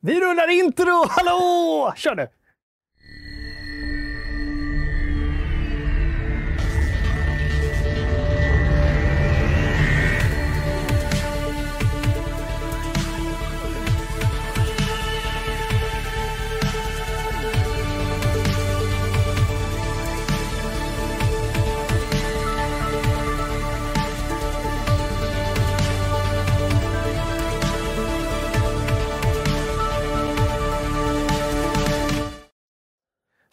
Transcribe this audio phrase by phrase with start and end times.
[0.00, 1.06] Vi rullar intro!
[1.08, 1.92] Hallå!
[1.96, 2.28] Kör nu!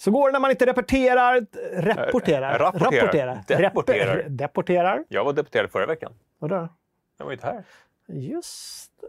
[0.05, 3.43] Så går det när man inte repeterar, reporterar, Eh, rapporterar.
[3.47, 4.17] Deporterar.
[4.17, 5.03] Reper- deporterar.
[5.07, 6.13] Jag var deputerad förra veckan.
[6.39, 6.67] Vadå?
[7.17, 7.63] Jag var inte här.
[8.07, 9.07] Just det.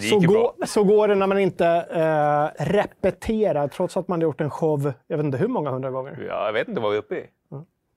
[0.00, 4.40] Så, går, så går det när man inte eh, repeterar, trots att man har gjort
[4.40, 6.24] en show, jag vet inte hur många hundra gånger.
[6.28, 7.26] Ja, jag vet inte vad vi är uppe i.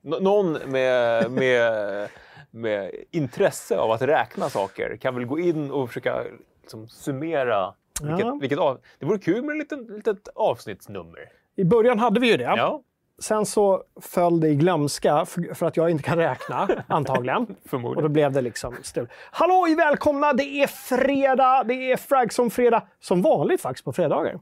[0.02, 2.10] Nå- någon med, med,
[2.52, 6.24] med intresse av att räkna saker kan väl gå in och försöka
[6.62, 7.74] liksom, summera.
[8.02, 8.38] Vilket, Ja.
[8.42, 11.20] vilket av, det vore kul med ett litet, litet avsnittsnummer.
[11.56, 12.44] I början hade vi ju det.
[12.44, 12.82] Ja,
[13.20, 17.42] Sen så föll det i glömska för, för att jag inte kan räkna, antagligen.
[17.42, 18.14] Och då förmodligen.
[18.14, 19.08] blev det liksom stul.
[19.32, 20.34] Halloj, välkomna!
[20.34, 22.84] Det är fredag, det är Fragson fredag.
[23.00, 24.40] Som vanligt faktiskt på fredagar.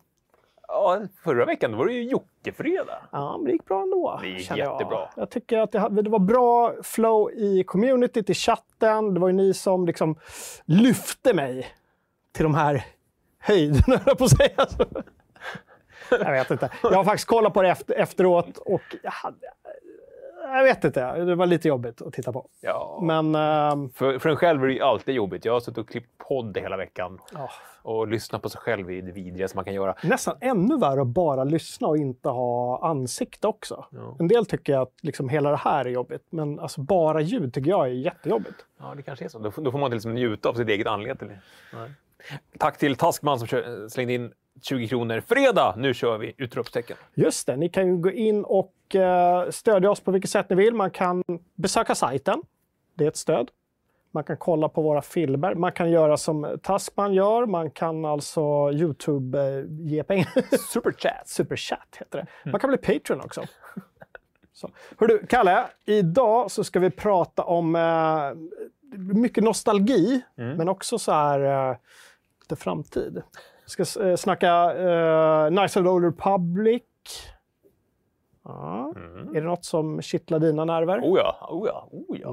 [0.67, 2.97] Ja, förra veckan då var det ju Jocke-fredag.
[3.11, 4.19] Ja, men det gick bra ändå.
[4.21, 4.73] Det gick känner jag.
[4.73, 5.09] jättebra.
[5.15, 9.13] Jag tycker att det, det var bra flow i communityt, i chatten.
[9.13, 10.15] Det var ju ni som liksom
[10.65, 11.67] lyfte mig
[12.33, 12.85] till de här
[13.45, 14.67] höjderna, höll jag på att säga.
[16.09, 16.69] Jag vet inte.
[16.83, 19.37] Jag har faktiskt kollat på det efter, efteråt och jag hade...
[20.47, 21.13] Jag vet inte.
[21.25, 22.47] Det var lite jobbigt att titta på.
[22.61, 22.99] Ja.
[23.01, 23.35] Men...
[23.35, 25.45] ehm, För, för en själv är det alltid jobbigt.
[25.45, 27.49] Jag har suttit och klippt podd hela veckan ja,
[27.81, 29.95] och lyssnat på sig själv i det vidrigaste man kan göra.
[30.03, 33.85] nästan ännu värre att bara lyssna och inte ha ansikte också.
[33.89, 34.15] Ja.
[34.19, 37.69] En del tycker att liksom hela det här är jobbigt, men alltså bara ljud tycker
[37.69, 38.65] jag är jättejobbigt.
[38.79, 39.39] Ja, det kanske är så.
[39.39, 41.25] Då, får- då får man inte liksom njuta av sitt eget anlete.
[41.73, 41.91] Nej.
[42.59, 45.21] Tack till Taskman som kö- slängde in 20 kronor.
[45.27, 45.73] Fredag!
[45.77, 46.33] Nu kör vi!
[46.37, 46.97] Utropstecken.
[47.13, 50.55] Just det, ni kan ju gå in och eh, stödja oss på vilket sätt ni
[50.55, 50.73] vill.
[50.73, 51.23] Man kan
[51.55, 52.41] besöka sajten.
[52.93, 53.49] Det är ett stöd.
[54.11, 55.55] Man kan kolla på våra filmer.
[55.55, 57.45] Man kan göra som Taskman gör.
[57.45, 60.57] Man kan alltså Youtube eh, ge pengar.
[60.73, 61.27] Superchat!
[61.27, 62.51] Superchat heter det.
[62.51, 63.43] Man kan bli Patreon också.
[64.53, 64.69] Så.
[64.99, 68.31] Hör du, Kalle, idag så ska vi prata om eh,
[68.97, 71.77] mycket nostalgi, men också så här eh,
[72.53, 73.23] framtid.
[73.65, 76.83] Vi ska eh, snacka eh, Nice the Old Republic.
[78.43, 78.93] Ja.
[79.33, 80.99] Är det något som kittlar dina nerver?
[80.99, 82.29] Oh ja, oh ja, oh ja.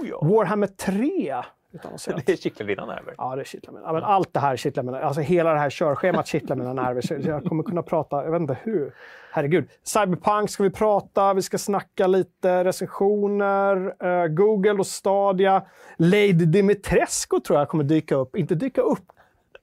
[0.00, 0.18] Oh ja.
[0.22, 1.34] Warhammer 3.
[1.72, 2.18] Utan att säga.
[2.26, 3.14] Det kittlar dina nerver.
[3.18, 3.92] Ja, det kittlar mina.
[3.92, 7.00] Men allt det här kittlar mina Alltså hela det här körschemat kittlar mina nerver.
[7.00, 8.94] Så jag kommer kunna prata, jag vet inte hur.
[9.32, 9.68] Herregud.
[9.82, 15.62] Cyberpunk ska vi prata, vi ska snacka lite recensioner, eh, Google och Stadia.
[15.96, 18.36] Lady Dimitrescu tror jag kommer dyka upp.
[18.36, 19.12] Inte dyka upp,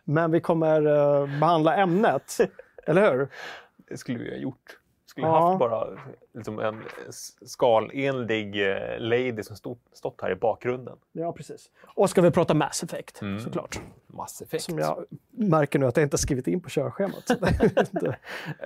[0.03, 2.37] men vi kommer eh, behandla ämnet.
[2.87, 3.27] Eller hur?
[3.89, 4.77] Det skulle vi ha gjort.
[5.15, 5.47] Skulle Ja.
[5.47, 5.87] haft bara
[6.33, 6.83] liksom en
[7.45, 10.97] skalenlig eh, lady som stod, stått här i bakgrunden.
[11.11, 11.69] Ja, precis.
[11.95, 13.79] Och ska vi prata Mass Effect, såklart.
[14.07, 14.63] Mass Effect.
[14.63, 17.27] Som jag märker nu att jag inte har skrivit in på körschemat.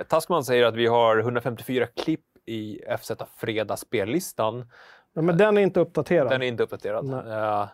[0.07, 4.71] Taskman säger att vi har 154 klipp i FZ Fredag spellistan.
[5.13, 6.29] ja, men den är inte uppdaterad.
[6.29, 7.05] Den är inte uppdaterad.
[7.05, 7.17] Nej.
[7.17, 7.67] Uh,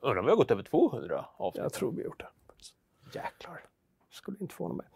[0.00, 1.62] undrar om vi har gått över 200 avsnitt.
[1.62, 2.28] Jag tror vi har gjort det.
[3.18, 3.60] Jäklar.
[4.10, 4.86] Skulle inte förvåna mig.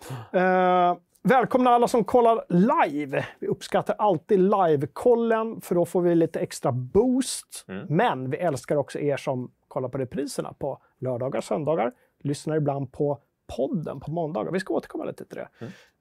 [0.43, 3.26] Eh, välkomna alla som kollar live.
[3.38, 7.64] Vi uppskattar alltid live-kollen för då får vi lite extra boost.
[7.88, 11.92] Men vi älskar också er som kollar på repriserna på lördagar, söndagar.
[12.19, 13.19] Lyssnar ibland på
[13.56, 14.53] podden på måndagar.
[14.53, 15.48] Vi ska återkomma lite till det.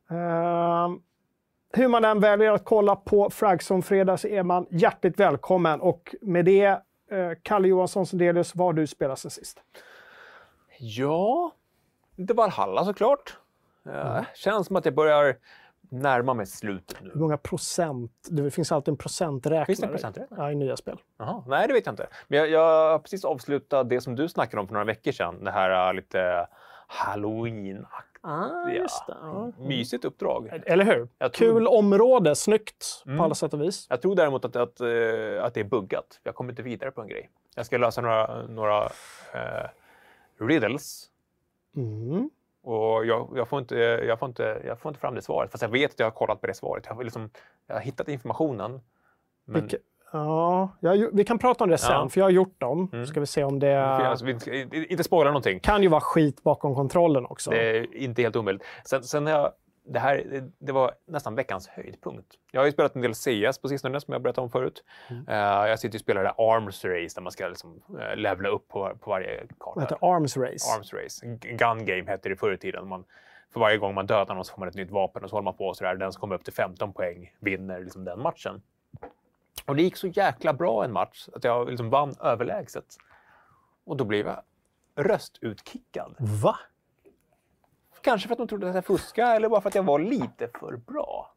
[0.09, 0.89] Eh,
[1.73, 5.81] hur man än väljer att kolla på Fragson Fredag så är man hjärtligt välkommen.
[5.81, 9.63] Och med det, eh, Kalle Johansson Sundelius, vad har du spelat sen sist?
[10.79, 11.51] Ja,
[12.15, 13.37] var Valhalla såklart.
[13.87, 15.35] Uh, Känns som att jag börjar
[15.89, 17.09] närma mig slutet nu.
[17.13, 18.27] Hur många procent?
[18.31, 19.65] Det finns alltid en procenträknare.
[19.65, 20.41] Finns det en procenträknare?
[20.41, 20.97] Ja, i nya spel.
[21.19, 22.07] Jaha, nej, det vet jag inte.
[22.27, 25.43] Men jag, jag har precis avslutat det som du snackade om för några veckor sedan.
[25.43, 26.47] Det här äh, lite
[26.87, 27.85] halloween
[28.27, 28.71] Ah, Ja.
[28.71, 29.15] just det.
[29.21, 29.51] Ja.
[29.59, 30.61] Mysigt uppdrag.
[30.65, 31.07] Eller hur?
[31.17, 33.17] Jag tror- Kul område, snyggt Mm.
[33.17, 33.87] på alla sätt och vis.
[33.89, 34.87] Jag tror däremot att, att, eh,
[35.43, 36.19] att det är buggat.
[36.23, 37.29] Jag kommer inte vidare på en grej.
[37.55, 38.83] Jag ska lösa några, några
[39.33, 39.69] eh,
[40.39, 41.05] riddles.
[41.75, 42.29] Mm.
[42.65, 43.75] Och jag, jag, får inte,
[44.07, 45.51] jag, får inte, jag får inte fram det svaret.
[45.51, 46.83] Fast jag vet att jag har kollat på det svaret.
[46.87, 47.29] Jag har, liksom,
[47.67, 48.81] jag har hittat informationen.
[49.45, 49.77] Men, Vilka-
[50.11, 52.09] Ja, jag, vi kan prata om det sen, Ja.
[52.09, 53.05] för jag har gjort dem.
[53.07, 53.85] Ska vi se om det...
[53.85, 54.27] alltså,
[54.89, 55.59] inte spoila någonting.
[55.59, 57.49] kan ju vara skit bakom kontrollen också.
[57.51, 58.63] Det är inte helt omöjligt.
[58.85, 59.51] Sen, sen har jag
[59.87, 62.27] det här det, var nästan veckans höjdpunkt.
[62.51, 64.83] Jag har ju spelat en del CS på sistone som jag berättade om förut.
[65.09, 65.27] Mm.
[65.27, 68.67] Eh, jag sitter och spelar det Arms Race där man ska liksom, uh, levla upp
[68.67, 69.71] på, på varje karta.
[69.75, 70.75] Vad heter Arms Race?
[70.77, 71.25] Arms Race.
[71.41, 72.87] Gun Game hette det förr i tiden.
[72.87, 73.03] Man,
[73.53, 75.43] för varje gång man dödar någon så får man ett nytt vapen och så håller
[75.43, 75.95] man på sådär.
[75.95, 78.61] Den som kommer upp till 15 poäng vinner liksom den matchen.
[79.65, 82.85] Och det gick så jäkla bra en match att jag liksom vann överlägset.
[83.85, 84.41] Och då blev jag
[84.95, 86.15] röstutkickad.
[86.19, 86.55] Va?
[88.05, 90.47] Kanske för att de trodde att jag fuskade eller bara för att jag var lite
[90.59, 91.31] för bra.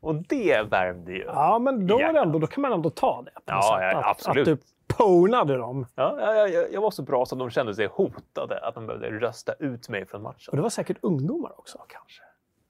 [0.00, 1.24] Och det värmde ju.
[1.24, 2.22] Ja, men då, Hjärtat.
[2.26, 3.30] ändå, då kan man ändå ta det.
[3.30, 3.88] på Ja, sätt.
[3.92, 4.48] ja, att, absolut.
[4.48, 5.86] Att du ponade dem.
[5.94, 9.10] Ja, jag, jag, jag var så bra att de kände sig hotade, att de behövde
[9.10, 10.50] rösta ut mig från matchen.
[10.50, 11.78] Och det var säkert ungdomar också.
[11.88, 12.22] Kanske.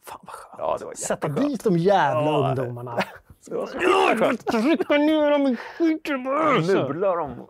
[0.04, 0.58] Fan vad skönt.
[0.58, 2.98] Ja, det var Sätta dit de jävla Ja, ungdomarna.
[3.48, 4.46] Det var så skönt.
[4.46, 6.52] Trycka ner dem i skiten bara.
[6.60, 7.46] Mula dem.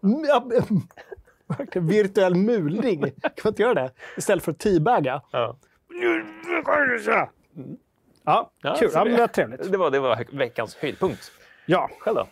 [1.47, 3.01] Ja, virtuell mulning.
[3.01, 3.91] Kan man inte göra det?
[4.17, 5.23] Istället för att teabagga.
[5.31, 5.57] Ja.
[8.25, 8.91] Ja, Ja, kul.
[8.95, 9.73] Ja, det var trevligt.
[9.73, 11.33] Det var, det var veckans höjdpunkt.
[11.67, 11.91] Ja.
[12.01, 12.27] Själv då?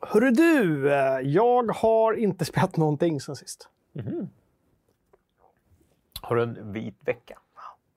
[0.00, 3.68] Hörru du, eh, jag har inte spelat någonting sen sist.
[6.20, 7.38] Har du en vit vecka?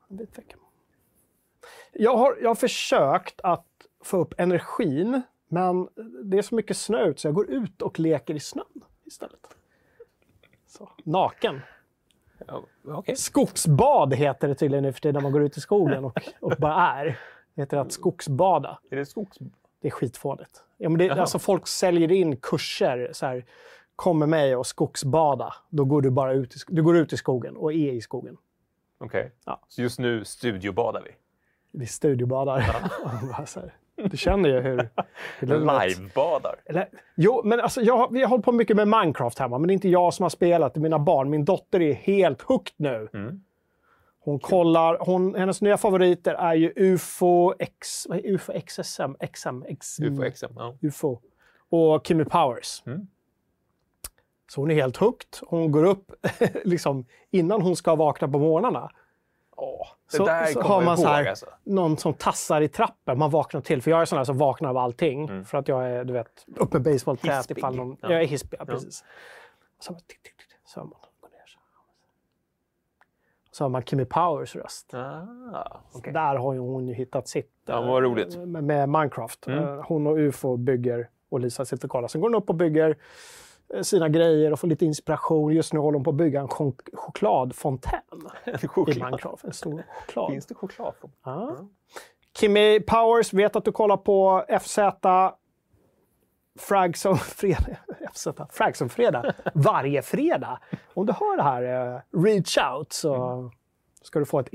[0.10, 0.56] En vit vecka.
[1.92, 3.66] Jag har, jag har försökt att
[4.04, 5.88] få upp energin, men
[6.24, 8.66] det är så mycket snö ute så jag går ut och leker i snön
[9.06, 9.40] istället.
[10.69, 11.62] Så, naken.
[12.48, 13.16] Ja, Okej.
[13.16, 16.54] Skogsbad heter det tydligen nu för tiden när man går ut i skogen och, och
[16.60, 17.06] bara är.
[17.54, 18.80] Det heter att skogsbada.
[18.89, 19.38] Är det skogs...
[19.81, 20.63] Det är skitfånigt.
[20.77, 23.10] Ja, men det, alltså folk säljer in kurser.
[23.13, 23.45] Så här,
[24.00, 25.54] Kom med mig och skogsbada.
[25.69, 28.38] Då går du bara ut i, du går ut i skogen och är i skogen.
[28.98, 29.31] Okej.
[29.45, 29.62] Ja.
[29.68, 31.12] Så just nu studiobadar vi.
[31.71, 32.60] Vi studiobadar.
[33.33, 33.74] Här,
[34.10, 34.90] du känner ju hur...
[35.90, 36.56] Livebadar.
[36.66, 39.72] Eller, jo, men alltså, jag, vi har hållit på mycket med Minecraft hemma, men det
[39.72, 41.30] är inte jag som har spelat, det är mina barn.
[41.30, 43.08] Min dotter är helt hooked nu.
[43.14, 43.42] Mm.
[44.20, 50.32] Hon kollar, hon, hennes nya favoriter är ju UFO, X, UFO XSM, XM, X, UFO
[50.32, 50.54] XM.
[50.56, 50.78] Ja.
[50.82, 51.22] UFO
[51.70, 52.84] och Kimmy Powers.
[52.86, 53.08] Mm.
[54.52, 55.40] Så hon är helt hooked.
[55.42, 56.12] Hon går upp
[56.64, 58.92] liksom, innan hon ska vakna på morgnarna.
[60.12, 61.46] Det Så, där så har man så här, alltså.
[61.64, 63.20] någon som tassar i trappen.
[63.20, 63.82] Man vaknar till.
[63.82, 65.30] För jag är sån här som vaknar av allting.
[65.30, 65.46] Mm.
[65.46, 67.98] För att jag är, du vet, upp med basebollträt ifall någon...
[68.02, 68.12] Ja.
[68.12, 69.04] Jag är hispig, ja, precis.
[69.80, 70.94] Så, tick, tick, tick, så man,
[73.52, 73.64] så.
[73.64, 74.94] Har man Kimmy Powers röst.
[74.94, 76.14] Ah, okej.
[76.14, 77.52] Där har ju hon ju hittat sitt.
[77.66, 78.38] Ja, eh, vad roligt.
[78.38, 79.48] Med, med Minecraft.
[79.48, 79.64] Mm.
[79.64, 82.08] Eh, Hon och UFO bygger och Lisa sitter och kollar.
[82.08, 82.96] Sen går hon upp och bygger eh,
[83.81, 85.54] sina grejer och får lite inspiration.
[85.54, 88.00] Just nu håller hon på att bygga en chok- chokladfontän
[88.44, 88.98] En i choklad.
[88.98, 89.44] Minecraft.
[89.44, 90.31] En stor choklad.
[90.31, 90.94] Finns det choklad?
[91.24, 91.56] Ja.
[92.39, 94.80] Kimmy Powers, vet att du kollar på FZ
[96.60, 97.77] Fragson fredag,
[98.13, 100.60] FZ, Fragson fredag varje fredag.
[100.94, 103.51] Om du hör det här, eh, reach out så
[104.01, 104.50] ska du få ett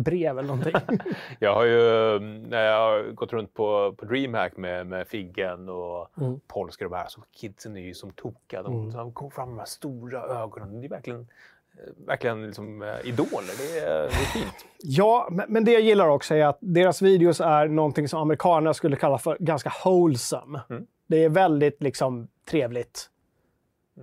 [0.00, 0.74] idolbrev eller någonting.
[1.38, 5.68] Jag har ju mm, när jag har gått runt på, på DreamHack med, med Figgen
[5.68, 6.40] och Mm.
[6.48, 8.62] Polska och de här, så kidsen är ju som tokiga.
[8.62, 8.92] De, Mm.
[8.92, 10.80] de kommer fram med de här stora ögonen.
[10.80, 13.58] Det är verkligen, eh, verkligen liksom, eh, idoler.
[13.58, 14.54] Det är, det är fint.
[14.78, 18.74] ja, men, men det jag gillar också är att deras videos är någonting som amerikanerna
[18.74, 20.60] skulle kalla för ganska wholesome.
[20.70, 20.86] Mm.
[21.06, 23.10] Det är väldigt liksom trevligt.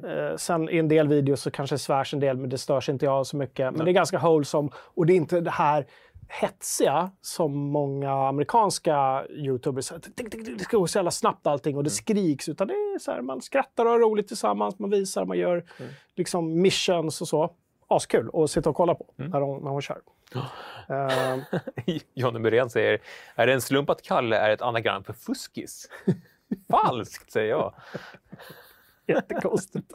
[0.05, 2.89] Eh, sen i en del videos så kanske det svärs en del, men det störs
[2.89, 3.65] inte jag så mycket.
[3.65, 3.85] Men Nej.
[3.85, 5.85] det är ganska wholesome och det är inte det här
[6.29, 10.01] hetsiga som många amerikanska youtubers säger.
[10.01, 12.49] "Tick, tick, tick, Det ska gå så jävla snabbt allting och det skriks.
[12.49, 15.63] Utan det är så här, man skrattar och har roligt tillsammans, man visar, man gör
[16.15, 17.51] liksom missions och så.
[17.88, 19.97] Askul att sitta och kolla på när, hon, när hon kör.
[20.89, 21.37] Eh,
[22.13, 22.99] Jonny Myrén säger,
[23.35, 25.89] är det en slump att Kalle är ett anagram för fuskis?
[26.71, 27.73] Falskt, säger jag.
[29.16, 29.94] Jättekonstigt.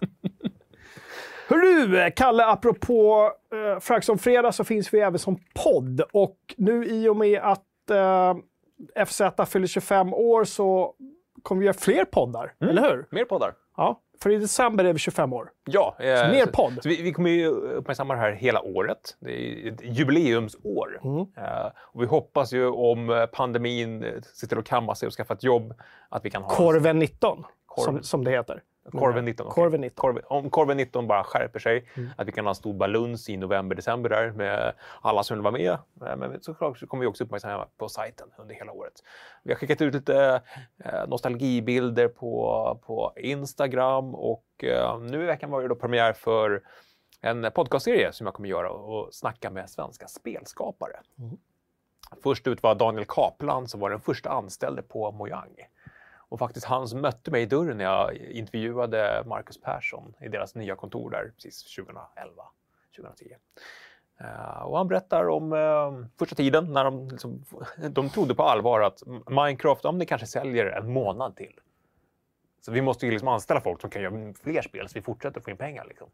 [1.48, 6.00] Hörru, Kalle, apropå uh, Fraxon Fredag så finns vi även som podd.
[6.12, 8.34] Och nu i och med att eh,
[9.06, 10.94] FZ fyller 25 år så
[11.42, 13.06] kommer vi göra fler poddar, eller hur?
[13.10, 13.54] Mer poddar.
[13.76, 15.50] Ja, för i december är vi 25 år.
[15.64, 16.78] Ja, eh, Så mer podd.
[16.82, 19.16] Så vi, vi kommer ju uppmärksamma det här hela året.
[19.20, 21.00] Det är ett jubileumsår.
[21.04, 21.20] Mm.
[21.20, 25.34] Eh, och vi hoppas ju om eh, pandemin eh, sitter och kammar sig och skaffar
[25.34, 25.74] ett jobb
[26.08, 27.94] att vi kan ha Korven 19, Korven.
[27.94, 28.62] Som, som det heter.
[28.90, 29.46] Korven 19.
[29.46, 29.54] okej.
[29.54, 29.96] Korven 19.
[30.02, 32.10] Korven, om Korven 19 bara skärper sig, Mm.
[32.16, 35.42] att vi kan ha en stor baluns i november, december där med alla som vill
[35.42, 35.70] vara med.
[36.10, 38.92] Eh, Men såklart så kommer vi också uppmärksamma på sajten under hela året.
[39.42, 40.40] Vi har skickat ut lite
[40.84, 46.62] eh, nostalgibilder på, på Instagram och eh, nu i veckan var det då premiär för
[47.20, 50.96] en podcastserie som jag kommer göra och snacka med svenska spelskapare.
[51.18, 51.36] Mm.
[52.22, 55.56] Först ut var Daniel Kaplan som var den första anställde på Mojang.
[56.32, 60.54] Och faktiskt han som mötte mig i dörren när jag intervjuade Marcus Persson i deras
[60.54, 62.42] nya kontor där precis 2011,
[62.96, 63.24] 2010.
[64.20, 67.44] Uh, och han berättar om uh, första tiden när de, liksom,
[67.90, 71.60] de trodde på allvar att Minecraft, om det kanske säljer en månad till.
[72.60, 75.40] Så vi måste ju liksom anställa folk som kan göra fler spel så vi fortsätter
[75.40, 75.84] få in pengar.
[75.84, 76.08] Liksom.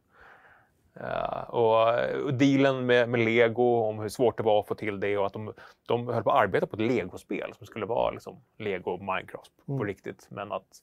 [1.01, 1.89] Uh, och,
[2.25, 5.27] och dealen med, med, Lego om hur svårt det var att få till det och
[5.27, 5.53] att de,
[5.89, 9.53] de höll på att arbeta på ett Lego-spel som skulle vara liksom, Lego och Minecraft
[9.69, 9.79] mm.
[9.79, 10.27] på riktigt.
[10.31, 10.83] Men att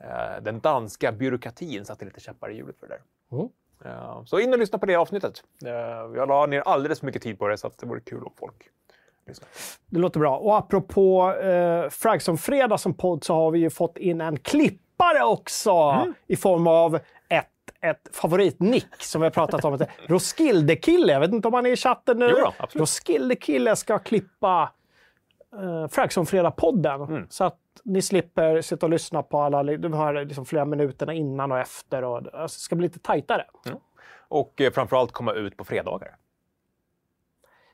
[0.00, 3.02] uh, den danska byråkratin satte lite käppar i hjulet för det där.
[3.38, 3.48] Mm.
[3.86, 5.44] Uh, så in och lyssna på det avsnittet.
[6.14, 8.32] jag la ner alldeles för mycket tid på det så att det vore kul om
[8.36, 8.70] folk
[9.30, 9.48] lyssnar.
[9.86, 10.36] Det låter bra.
[10.36, 15.24] Och apropå eh, Fragson Fredag som podd så har vi ju fått in en klippare
[15.24, 16.14] också mm.
[16.26, 16.96] i form av
[17.28, 17.46] ett
[18.12, 19.78] favoritnick som vi har pratat om.
[20.06, 21.12] Roskilde-kille.
[21.12, 22.34] Jag vet inte om han är i chatten nu.
[22.72, 24.72] Roskilde-kille ska klippa
[25.62, 27.02] uh, Fragsson Fredag-podden.
[27.02, 27.26] Mm.
[27.30, 31.52] Så att ni slipper sitta och lyssna på alla de här liksom flera minuterna innan
[31.52, 32.04] och efter.
[32.04, 33.44] Och, alltså, det ska bli lite tajtare.
[33.66, 33.78] Mm.
[34.28, 36.16] Och eh, framförallt komma ut på fredagar.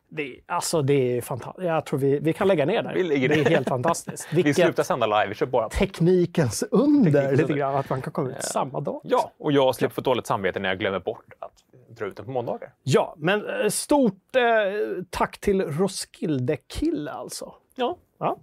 [0.09, 1.67] Det, alltså det är fantastiskt.
[1.67, 2.95] Jag tror vi, vi kan lägga ner där.
[2.95, 4.29] Vi lägger det är helt fantastiskt.
[4.33, 7.75] vi slutar sända live, vi kör bara Teknikens under, Teknikens lite grann.
[7.75, 8.43] Att man kan komma ut ja.
[8.43, 9.01] samma dag.
[9.05, 11.53] Ja, och jag slipper få dåligt samvete när jag glömmer bort att
[11.89, 12.73] dra ut den på måndagar.
[12.83, 14.43] Ja, men eh, stort eh,
[15.11, 17.55] tack till Roskilde Kille alltså.
[17.75, 17.97] Ja.
[18.19, 18.39] ja.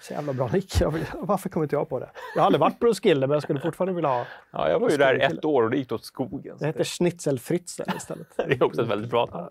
[0.00, 0.82] Så jävla bra nick.
[1.14, 2.10] Varför kom inte jag på det?
[2.34, 4.24] Jag har aldrig varit på Roskilde, men jag skulle fortfarande vilja ha...
[4.50, 6.56] Ja, jag var ju där ett år och det gick åt skogen.
[6.60, 8.26] Det heter Schnitzelfritzel istället.
[8.36, 9.48] det är också ett väldigt bra namn.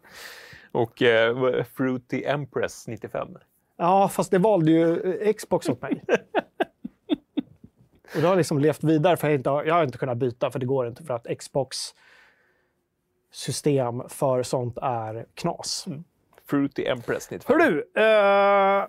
[0.77, 3.37] Och eh, Fruity Empress 95.
[3.77, 6.03] Ja, fast det valde ju eh, Xbox åt mig.
[8.15, 10.59] och det har liksom levt vidare, för jag, inte, jag har inte kunnat byta, för
[10.59, 11.77] det går inte för att Xbox
[13.31, 15.83] system för sånt är knas.
[15.87, 16.03] Mm.
[16.49, 17.59] Fruity Empress 95.
[17.59, 18.85] Hör du, eh,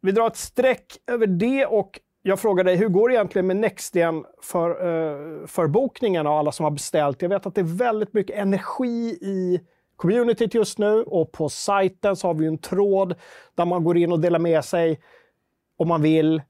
[0.00, 3.56] vi drar ett streck över det och jag frågar dig, hur går det egentligen med
[3.56, 7.22] NextGen för, eh, för bokningen av alla som har beställt?
[7.22, 9.60] Jag vet att det är väldigt mycket energi i
[9.96, 13.14] communityt just nu och på sajten så har vi en tråd
[13.54, 15.00] där man går in och delar med sig
[15.76, 16.42] om man vill.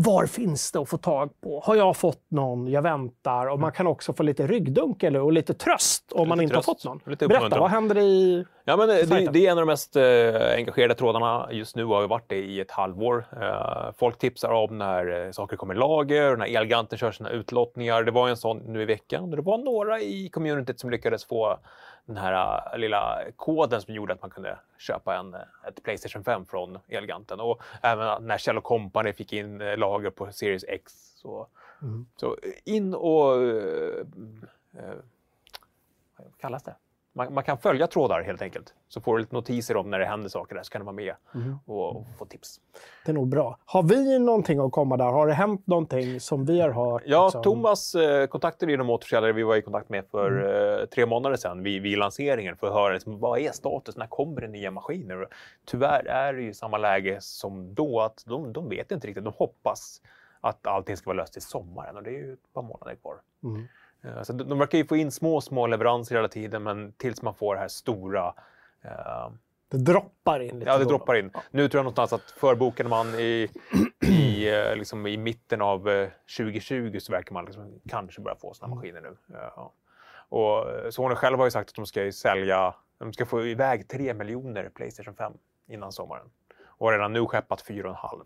[0.00, 1.60] Var finns det att få tag på?
[1.64, 2.68] Har jag fått någon?
[2.68, 3.46] Jag väntar.
[3.46, 6.54] Och man kan också få lite ryggdunk eller, och lite tröst om lite man inte
[6.54, 6.66] tröst.
[6.66, 7.28] har fått någon.
[7.28, 10.94] Berätta, vad händer i ja, men det, det, är en av de mest eh, engagerade
[10.94, 13.26] trådarna just nu och har varit det i ett halvår.
[13.42, 18.02] Eh, folk tipsar om när eh, saker kommer i lager när Elganten kör sina utlottningar.
[18.02, 19.30] Det var en sån nu i veckan.
[19.30, 21.58] Det var några i communityt som lyckades få
[22.08, 26.24] den här uh, lilla koden som gjorde att man kunde köpa en, uh, ett Playstation
[26.24, 27.40] 5 från Elganten.
[27.40, 30.92] Och även när Kjell Company fick in uh, lager på Series X.
[31.16, 31.46] Så,
[31.82, 32.06] mm.
[32.16, 33.36] så in och...
[36.16, 36.74] vad kallas det?
[37.12, 38.74] Man, man, kan följa trådar helt enkelt.
[38.88, 40.96] Så får du lite notiser om när det händer saker där så kan du vara
[40.96, 41.58] med mm.
[41.66, 42.60] och, och, få tips.
[43.04, 43.58] Det är nog bra.
[43.64, 45.04] Har vi någonting att komma där?
[45.04, 47.02] Har det hänt någonting som vi har hört?
[47.06, 47.42] Ja, liksom?
[47.42, 50.80] Thomas eh, kontaktade ju de återförsäljare vi var i kontakt med för mm.
[50.80, 53.96] eh, tre månader sedan vid, vid lanseringen för att höra liksom, vad är status?
[53.96, 55.28] När kommer det nya maskiner?
[55.64, 59.24] Tyvärr är det ju samma läge som då att de, de vet inte riktigt.
[59.24, 60.02] De hoppas
[60.40, 63.14] att allting ska vara löst till sommaren och det är ju ett par månader kvar.
[63.44, 63.68] Mm.
[64.02, 67.34] Eh, så de verkar ju få in små, små leveranser hela tiden, men tills man
[67.34, 68.34] får det här stora...
[68.82, 69.30] Eh...
[69.70, 70.70] Det droppar in lite.
[70.70, 71.30] Ja, det droppar in.
[71.34, 71.42] Ja.
[71.50, 73.48] Nu tror jag någonstans att förbokade man i,
[74.06, 78.54] i, eh, liksom i mitten av 2020 eh, så verkar man liksom kanske börja få
[78.54, 78.76] sådana mm.
[78.76, 79.16] maskiner nu.
[79.26, 79.72] Ja.
[80.30, 80.64] Och
[80.94, 84.68] Sony själv har ju sagt att de ska sälja, de ska få iväg 3 miljoner
[84.68, 85.32] Playstation 5
[85.66, 86.30] innan sommaren.
[86.64, 88.24] Och redan nu skeppat 4,5.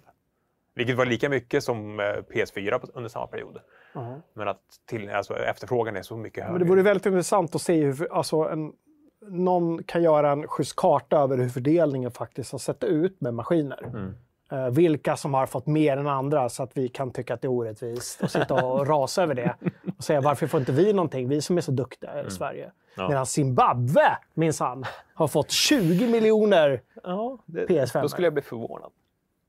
[0.75, 3.59] Vilket var lika mycket som PS4 under samma period.
[3.93, 4.23] Uh-huh.
[4.35, 6.52] Men att till, alltså, efterfrågan är så mycket högre.
[6.52, 8.73] Men det vore väldigt intressant att se hur alltså, en,
[9.21, 13.83] någon kan göra en schysst karta över hur fördelningen faktiskt har sett ut med maskiner.
[13.85, 14.14] Mm.
[14.52, 17.47] Uh, vilka som har fått mer än andra så att vi kan tycka att det
[17.47, 19.55] är orättvist och sitta och rasa över det.
[19.99, 22.31] Och säga varför får inte vi någonting, vi som är så duktiga i mm.
[22.31, 22.73] Sverige.
[22.97, 23.09] Ja.
[23.09, 28.02] Medan Zimbabwe minsann har fått 20 miljoner ja, PS5.
[28.02, 28.91] Då skulle jag bli förvånad.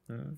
[0.10, 0.38] Mm.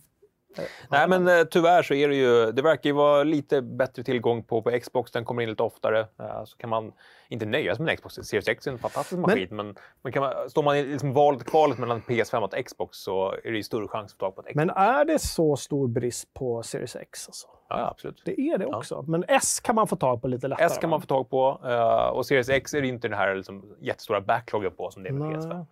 [0.90, 4.44] Nej, men eh, tyvärr så är det ju, det verkar ju vara lite bättre tillgång
[4.44, 6.00] på, på Xbox, den kommer in lite oftare.
[6.00, 6.92] Uh, så kan man
[7.30, 8.16] inte nöja sig med en Xbox.
[8.16, 11.14] Series X är en fantastisk maskin, men, men, men kan man, står man i liksom
[11.14, 14.36] valet kvalet mellan PS5 och Xbox så är det ju större chans att få tag
[14.36, 14.56] på ett Xbox.
[14.56, 17.28] Men är det så stor brist på Series X?
[17.28, 17.48] Alltså?
[17.70, 18.22] Ja, absolut.
[18.26, 18.96] Det är det också.
[18.96, 19.02] Ja.
[19.08, 20.66] Men S kan man få tag på lite lättare?
[20.66, 21.62] S kan man få tag på.
[21.66, 25.10] Uh, och Series X är det inte den här liksom, jättestora backloggen på som det
[25.10, 25.66] är med PS5.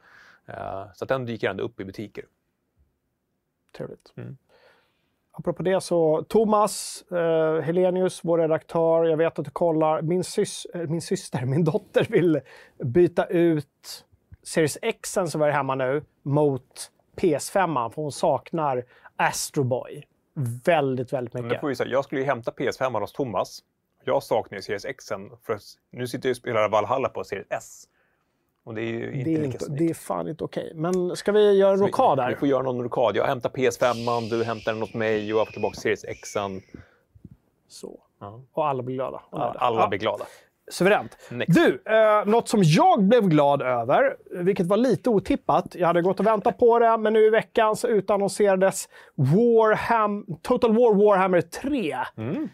[0.49, 2.25] Uh, så att den dyker ändå upp i butiker.
[3.77, 4.13] Trevligt.
[4.15, 4.37] Mm.
[5.35, 10.01] Apropå det så, Thomas eh, Helenius, vår redaktör, jag vet att du kollar.
[10.01, 12.41] Min, sys eh, min syster, min dotter vill
[12.83, 14.05] byta ut
[14.43, 18.83] Series X som var hemma nu mot PS5, för hon saknar
[19.15, 20.03] Astroboy
[20.65, 21.59] väldigt, väldigt mycket.
[21.59, 23.63] får vi säga, jag skulle ju hämta PS5 hos Thomas.
[24.03, 25.05] Jag saknar ju Series X,
[25.43, 25.57] för
[25.91, 27.87] nu sitter jag och spelar Valhalla på Series S.
[28.65, 30.71] Och det är ju inte Det är, inte, det är fan inte okej.
[30.75, 32.35] Men ska vi göra en Vi- rockad Vi här?
[32.35, 33.15] får göra någon rockad.
[33.15, 36.33] Jag hämtar PS5, du hämtar den åt mig och jag får tillbaka Series X.
[37.67, 37.99] Så.
[38.19, 38.41] Ja.
[38.53, 39.21] Och alla blir glada.
[39.31, 39.45] nöjda.
[39.59, 40.25] Alla Ja, blir glada.
[40.71, 41.17] Suveränt.
[41.31, 41.55] Next.
[41.55, 45.75] Du, eh, något som jag blev glad över, vilket var lite otippat.
[45.75, 50.71] Jag hade gått och väntat på det, men nu i veckan så utannonserades Warham, Total
[50.71, 51.97] War Warhammer 3.
[52.17, 52.49] Mm.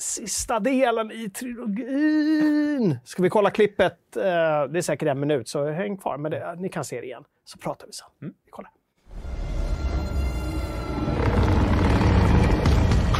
[0.00, 2.98] Sista delen i trilogin.
[3.04, 4.16] Ska vi kolla klippet?
[4.16, 6.16] Eh, det är säkert en minut, så häng kvar.
[6.16, 8.06] Men det, ni kan se det igen, så pratar vi sen.
[8.22, 8.34] Mm.
[8.44, 8.70] Vi kollar.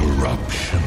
[0.00, 0.80] corruption,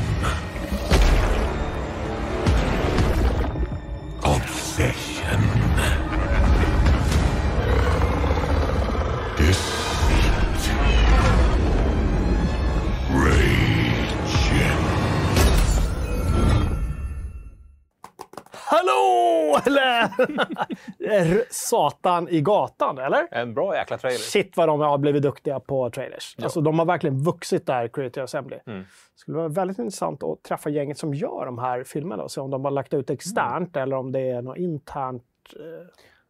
[21.50, 23.28] Satan i gatan, eller?
[23.32, 24.18] En bra jäkla trailer.
[24.20, 26.36] Shit vad de har blivit duktiga på trailers.
[26.44, 28.58] Alltså, de har verkligen vuxit där, Creative Assembly.
[28.66, 28.80] Mm.
[28.82, 28.88] Det
[29.20, 32.52] skulle vara väldigt intressant att träffa gänget som gör de här filmerna och se om
[32.52, 35.24] de har lagt ut externt eller om det är något internt.
[35.56, 35.88] eh,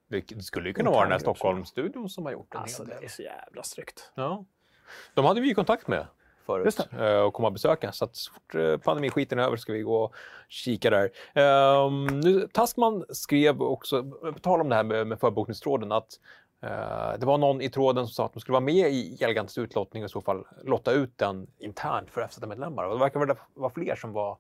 [0.09, 1.19] Det skulle ju kunna vara den här.
[1.19, 4.11] Stockholmsstudion som har gjort en Alltså, det är så jävla snyggt.
[4.15, 4.45] Ja.
[5.13, 6.05] De hade vi ju kontakt med
[6.45, 7.91] förut eh, och komma och besöka.
[7.91, 10.15] Så att så fort eh, pandemiskiten är över ska vi gå och
[10.49, 11.09] kika där.
[11.33, 16.19] Ehm, nu, Taskman skrev också, på tal om det här med, med förbokningstråden, att
[16.61, 19.57] eh, det var någon i tråden som sa att de skulle vara med i Elgants
[19.57, 22.83] utlottning och i så fall lotta ut den internt för FZ-medlemmar.
[22.83, 24.37] Och det verkar vara fler som var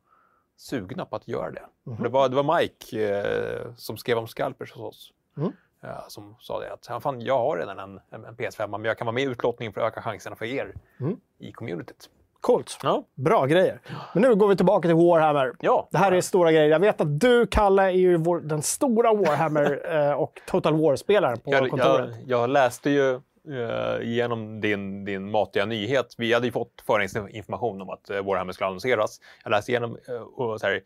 [0.57, 1.65] sugna på att göra det.
[1.83, 2.03] Mhm.
[2.03, 5.13] Det, var, det var Mike eh, som skrev om Scalpers hos oss.
[5.37, 5.51] Mm.
[5.83, 8.85] Eh, som sa det att "Ja, fan, jag har redan en, en, en PS5 men
[8.85, 11.17] jag kan vara med i utlottningen för att öka chanserna för er Mm.
[11.39, 12.09] i communityt.
[12.41, 12.77] Coolt.
[12.83, 13.03] Ja.
[13.15, 13.79] Bra grejer.
[14.13, 15.53] Men nu går vi tillbaka till Warhammer.
[15.59, 15.87] ja.
[15.91, 16.67] Det här är stora grejer.
[16.69, 21.39] Jag vet att du, Kalle, är ju vår, den stora Warhammer eh, och Total War-spelaren
[21.39, 22.09] på jag, kontoret.
[22.25, 23.13] jag, jag läste ju
[23.49, 26.15] eh, igenom din, din matiga nyhet.
[26.17, 29.19] Vi hade ju fått förhandsinformation om att uh, Warhammer skulle annonseras.
[29.43, 30.81] Jag läste igenom eh, och så här,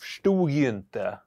[0.00, 1.18] förstod ju inte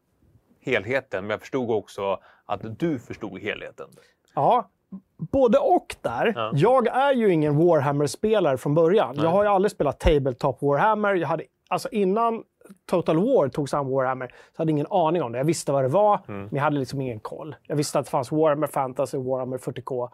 [0.61, 3.87] helheten, men jag förstod också att du förstod helheten.
[4.35, 4.69] Ja,
[5.17, 6.33] både och där.
[6.35, 6.51] Ja.
[6.55, 9.15] Jag är ju ingen Warhammer-spelare från början.
[9.15, 11.15] Jag har ju aldrig spelat Tabletop Warhammer.
[11.15, 12.43] Jag hade, alltså innan
[12.89, 15.37] Total War tog sig an Warhammer så hade jag ingen aning om det.
[15.37, 16.41] Jag visste vad det var, Mm.
[16.41, 17.55] men jag hade liksom ingen koll.
[17.67, 20.09] Jag visste att det fanns Warhammer Fantasy Warhammer 40K.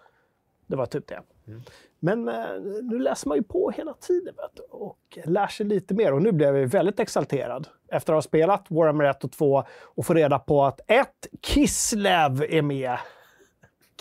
[0.68, 1.22] Det var typ det.
[1.48, 1.62] Mm.
[2.06, 5.94] Men eh, nu läser man ju på hela tiden vet du, och lär sig lite
[5.94, 6.14] mer.
[6.14, 10.06] Och nu blev jag väldigt exalterad efter att ha spelat Warhammer 1 och 2 och
[10.06, 12.98] få reda på att ett Kislev är med.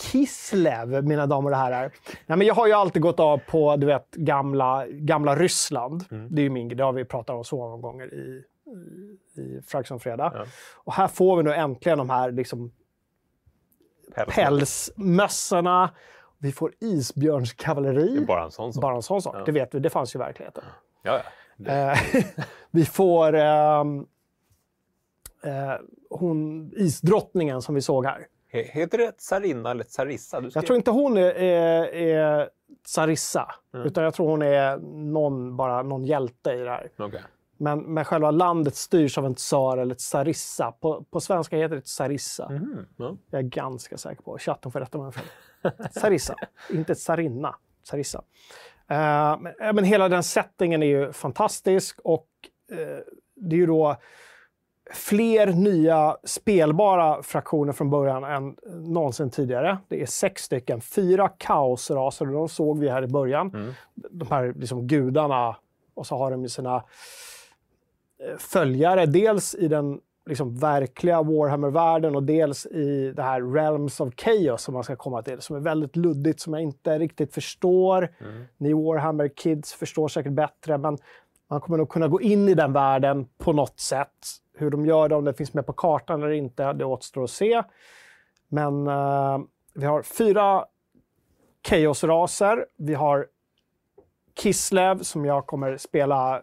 [0.01, 1.93] Kislev, mina damer och herrar.
[2.27, 6.05] Nej, men jag har ju alltid gått av på du vet, gamla, gamla Ryssland.
[6.31, 8.45] Det är ju min Det har vi pratat om så många gånger i,
[9.37, 10.33] i, i Fraction Fredag.
[10.35, 10.45] Ja.
[10.75, 12.73] Och här får vi nu äntligen de här liksom,
[14.29, 15.91] pälsmössorna.
[16.45, 18.25] Vi får isbjörnskavalleri.
[18.27, 18.83] Bara en sån sak.
[18.83, 19.35] Bara en sån sak.
[19.39, 19.45] Ja.
[19.45, 20.65] Det vet vi, det fanns ju i verkligheten.
[21.03, 21.21] Ja,
[21.57, 21.93] ja.
[21.93, 21.99] Eh,
[22.71, 24.07] vi får ehm,
[25.45, 25.75] eh,
[26.11, 28.27] hon, isdrottningen som vi såg här.
[28.53, 30.37] he- heter det Tsarina eller Tsarissa?
[30.39, 32.49] Skrev- Jag tror inte hon är, är, är
[32.87, 33.87] Tsarissa, Mm.
[33.87, 34.77] utan jag tror hon är
[35.13, 36.91] någon, bara någon hjälte i det här.
[36.99, 37.23] Okej.
[37.57, 40.73] Men, men själva landet styrs av en tsar eller tsarissa.
[40.73, 42.49] På, på svenska heter det tsarissa.
[42.51, 42.87] Mhm.
[42.97, 43.17] Ja.
[43.31, 44.39] Jag är ganska säker på.
[44.39, 45.25] Chatten får rätta mig om jag
[45.95, 46.35] Tsarissa,
[46.71, 47.55] inte tsarinna.
[47.85, 48.23] Tsarissa.
[48.89, 52.29] Eh, men, men hela den settingen är ju fantastisk och
[52.73, 52.99] eh,
[53.37, 53.97] det är ju då
[54.93, 58.57] fler nya spelbara fraktioner från början än
[58.93, 59.79] någonsin tidigare.
[59.89, 63.51] Det är sex stycken, fyra kaosraser de såg vi här i början.
[63.55, 63.73] Mm.
[63.95, 65.57] De här liksom gudarna
[65.95, 72.67] och så har de sina eh, följare, dels i den liksom verkliga Warhammer-världen och dels
[72.67, 76.41] i det här Realms of Chaos som man ska komma till, som är väldigt luddigt,
[76.41, 78.15] som jag inte riktigt förstår.
[78.21, 78.45] Mm.
[78.57, 80.99] Ni Warhammer-kids förstår säkert bättre, men
[81.51, 84.09] man kommer nog kunna gå in i den världen på något sätt.
[84.57, 87.31] Hur de gör det, om det finns med på kartan eller inte, det återstår att
[87.31, 87.63] se.
[88.49, 89.39] Men eh,
[89.75, 90.65] vi har fyra
[91.69, 92.67] Chaos-raser.
[92.77, 93.27] Vi har
[94.35, 96.43] Kislev som jag kommer spela.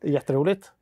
[0.00, 0.72] Det är jätteroligt.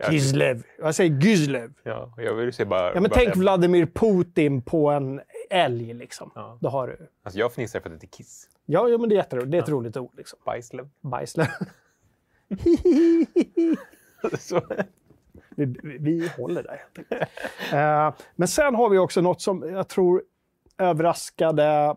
[0.00, 0.10] Ja.
[0.10, 0.62] Kislev.
[0.78, 1.72] Jag säger Gyslev.
[1.82, 2.86] Ja, jag vill se bara...
[2.88, 3.38] Ja, men bara tänk det.
[3.40, 6.30] Vladimir Putin på en älg liksom.
[6.34, 6.58] Ja.
[6.60, 7.08] Då har du.
[7.22, 8.48] Alltså jag fnissar för att det är Kiss.
[8.66, 9.50] Ja, ja men det är jätteroligt.
[9.50, 10.38] Det är ett roligt ord liksom.
[10.44, 10.88] Bajslev.
[11.00, 11.46] Bajslev.
[15.56, 16.76] Vi, vi- håller där.
[16.94, 17.30] helt enkelt.
[17.72, 20.22] Eh, men sen har vi också något som jag tror
[20.78, 21.96] överraskade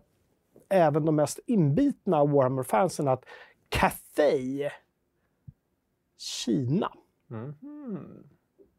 [0.69, 3.07] även de mest inbitna Warhammer-fansen.
[3.07, 3.25] Att
[3.69, 4.69] Cathay
[6.17, 6.91] Kina.
[7.31, 8.23] Mhm.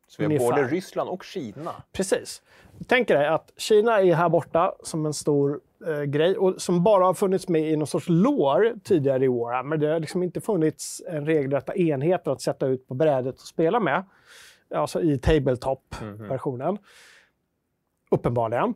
[0.07, 0.51] Så vi har ungefär.
[0.51, 1.75] både Ryssland och Kina.
[1.93, 2.43] Precis.
[2.87, 7.05] Tänk dig att Kina är här borta som en stor eh, grej och som bara
[7.05, 9.62] har funnits med i någon sorts lår tidigare i år.
[9.62, 13.47] Men det har liksom inte funnits en regelrätta enheter att sätta ut på brädet och
[13.47, 14.05] spela med.
[14.75, 16.79] Alltså i tabletop-versionen.
[18.11, 18.75] Uppenbarligen.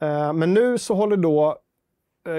[0.00, 1.58] Eh, men nu så håller då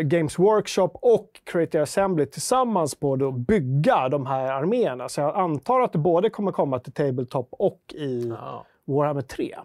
[0.03, 5.09] Games Workshop och Creative Assembly tillsammans på att bygga de här arméerna.
[5.09, 8.65] Så jag antar att det både kommer komma till Tabletop och i Ja.
[8.85, 9.55] Warhammer 3.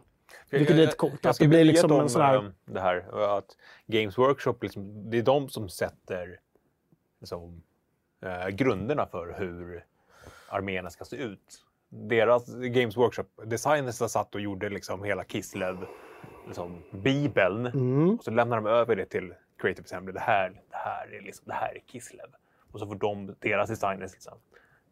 [0.50, 2.80] Vilket Jag- är lite coolt, att det blir liksom liksom en sån här- eh, Det
[2.80, 3.04] här
[3.38, 6.40] att Games Workshop, liksom, det är de som sätter
[7.20, 7.62] liksom,
[8.24, 9.84] eh, grunderna för hur
[10.48, 11.62] arméerna ska se ut.
[11.88, 15.76] Deras Games Workshop-designers har satt och gjorde liksom hela Kislev,
[16.46, 17.66] liksom, bibeln.
[17.66, 18.14] Mm.
[18.14, 20.12] Och så lämnar de över det till Creative Assembly.
[20.12, 22.26] Det här, det här, är, liksom, det här är Kislev.
[22.72, 24.38] Och så får de, deras designers liksom,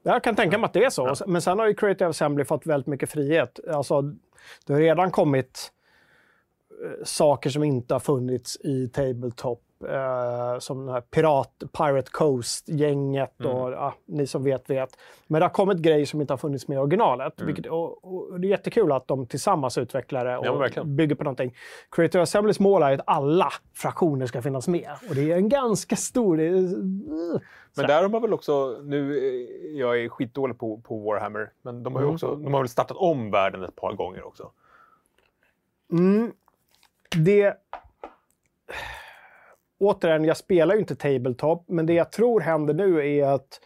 [0.02, 1.14] Jag kan tänka mig att det är så.
[1.26, 3.60] Men sen har ju Creative Assembly fått väldigt mycket frihet.
[3.68, 4.02] Alltså,
[4.66, 5.72] det har redan kommit
[6.84, 9.63] eh, saker som inte har funnits i Tabletop.
[9.88, 14.98] Eh, som den här Pirat, Pirate Coast-gänget och ja, ni som vet vet.
[15.26, 17.40] Men det har kommit grejer som inte har funnits med i originalet.
[17.42, 20.96] Vilket, och, och det är jättekul att de tillsammans utvecklar det Ja, och verkligen.
[20.96, 21.54] bygger på någonting.
[21.90, 24.90] Creative Assemblys mål är att alla fraktioner ska finnas med.
[25.08, 26.36] Och det är en ganska stor...
[27.76, 31.82] Men där har man väl också, nu, eh, jag är skitdålig på, på Warhammer, men
[31.82, 32.14] de har ju Mm.
[32.14, 34.50] också, de har väl startat om världen ett par gånger också.
[35.92, 36.32] Mm,
[37.16, 37.54] det...
[39.80, 43.60] Återigen, jag spelar ju inte Tabletop, men det jag tror händer nu är att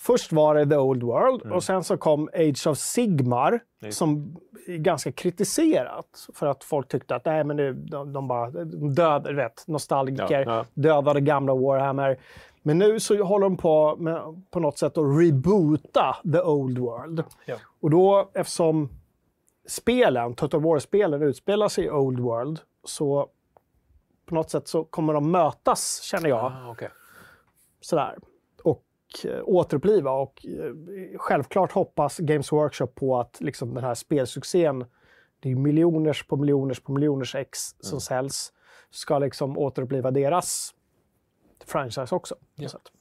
[0.00, 3.98] först var det The Old World och sen så kom Age of Sigmar Just.
[3.98, 8.50] som är ganska kritiserat för att folk tyckte att nej, men det, de, de bara
[8.94, 10.64] död, rätt, nostalgiker, Ja, ja.
[10.74, 12.18] dödade gamla Warhammer.
[12.62, 17.24] Men nu så håller de på med, på något sätt att reboota The Old World.
[17.46, 17.56] Ja.
[17.80, 18.88] Och då, eftersom
[19.68, 23.28] spelen, Total War-spelen utspelar sig i Old World, så
[24.28, 26.88] på något sätt så kommer de mötas, känner jag, Ah, okay.
[27.80, 28.18] sådär.
[28.62, 28.84] Och
[29.24, 30.10] eh, återuppliva.
[30.10, 34.84] Och eh, självklart hoppas Games Workshop på att liksom, den här spelsuccén,
[35.40, 38.52] det är miljoners på miljoners på miljoners ex som säljs,
[38.90, 40.74] ska liksom återuppliva deras
[41.64, 42.34] franchise också.
[42.70, 42.92] sätt.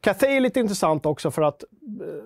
[0.00, 2.24] Cathay är lite intressant också för att eh,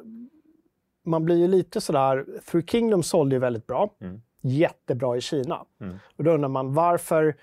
[1.03, 2.27] man blir ju lite sådär...
[2.51, 3.95] Three Kingdoms sålde ju väldigt bra.
[4.01, 4.23] Mm.
[4.41, 5.65] Jättebra i Kina.
[5.81, 5.97] Mm.
[6.17, 7.37] Och då undrar man varför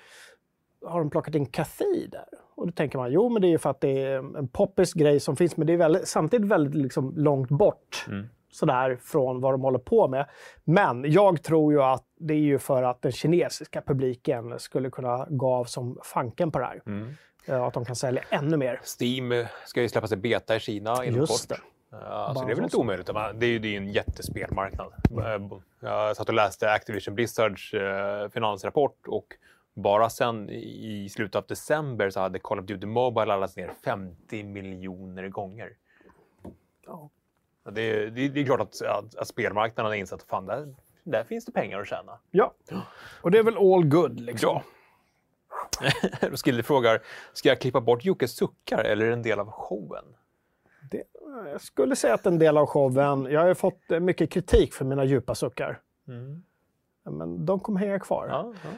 [0.86, 2.26] har de plockat in Cathay där?
[2.56, 4.94] Och då tänker man, jo men det är ju för att det är en poppis
[4.94, 8.30] grej som finns, men det är väldigt, samtidigt väldigt liksom långt bort Mm.
[8.52, 10.26] sådär från vad de håller på med.
[10.64, 15.28] Men jag tror ju att det är ju för att den kinesiska publiken skulle kunna
[15.30, 16.82] gå av som fanken på det här.
[16.86, 17.10] Mm.
[17.46, 18.82] Eh, Att de kan sälja ännu mer.
[19.02, 21.58] Steam eh, ska ju släppa sig beta i Kina inom Just kort.
[21.58, 21.64] det.
[21.92, 23.08] Ja, så det är väl inte omöjligt.
[23.08, 24.94] Det är ju det är ju en jättespelmarknad.
[25.12, 27.72] Eh, Jag satt och läste Activision Blizzards
[28.34, 29.26] finansrapport och
[29.78, 34.44] bara sen i slutet av december så hade Call of Duty Mobile laddats ner 50
[34.44, 35.78] miljoner gånger.
[36.86, 37.10] Ja.
[37.72, 40.76] Det är, det det är klart att, att, att spelmarknaden har insett att fan, där,
[41.04, 42.20] där finns det pengar att tjäna.
[42.32, 42.54] Ja,
[43.22, 44.50] och det är väl all good liksom.
[44.50, 44.64] Ja.
[46.30, 47.02] Roskilde frågar,
[47.34, 50.06] ska jag klippa bort Jockes suckar eller är det en del av showen?
[50.92, 51.04] Det,
[51.52, 54.74] jag skulle säga att en del av showen, jag har ju fått eh, mycket kritik
[54.74, 55.82] för mina djupa suckar.
[56.08, 56.44] Mm.
[57.04, 58.28] Men de kommer hänga kvar.
[58.28, 58.70] Ja, ja.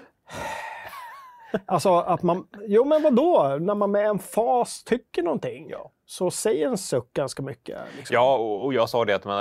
[1.66, 5.92] Alltså att man, jo men vadå, när man med en fas tycker någonting, Ja.
[6.06, 7.80] så säger en suck ganska mycket.
[7.98, 8.14] Liksom.
[8.14, 9.38] Ja, och, och jag sa det att man,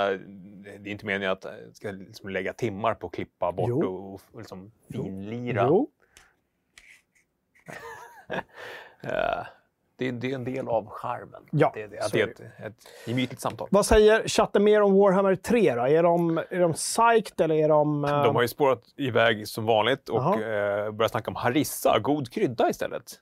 [0.63, 3.97] det är inte meningen att jag ska liksom lägga timmar på att klippa bort Jo.
[3.97, 5.67] och, och liksom finlira.
[5.69, 5.91] Jo,
[9.03, 9.47] Eh,
[9.99, 11.43] det, är- det är en del av charmen.
[11.51, 12.75] Ja, det, det, att det är ett, ett
[13.07, 13.69] gemytligt samtal.
[13.71, 15.83] Vad säger chatten mer om Warhammer 3 då?
[15.83, 18.05] Är de, är de psyched eller är de...
[18.05, 20.35] eh, De har ju spårat iväg som vanligt och Jaha.
[20.87, 23.13] eh, börjat snacka om harissa, god krydda istället.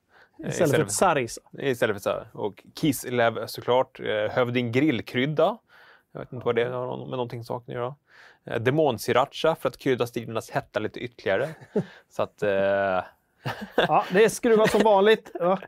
[0.45, 1.39] Eh, istället för ett saris?
[1.59, 2.29] Istället för här.
[2.33, 4.01] Och Kislev såklart.
[4.31, 5.59] Hövding grillkrydda.
[6.13, 7.95] Jag vet inte vad det har med någonting saken att göra.
[8.61, 11.49] Demonsriracha för att krydda stridernas hetta lite ytterligare.
[12.11, 12.99] så att eh,
[13.75, 15.31] Ja, det är skruvat som vanligt.
[15.41, 15.59] Ja.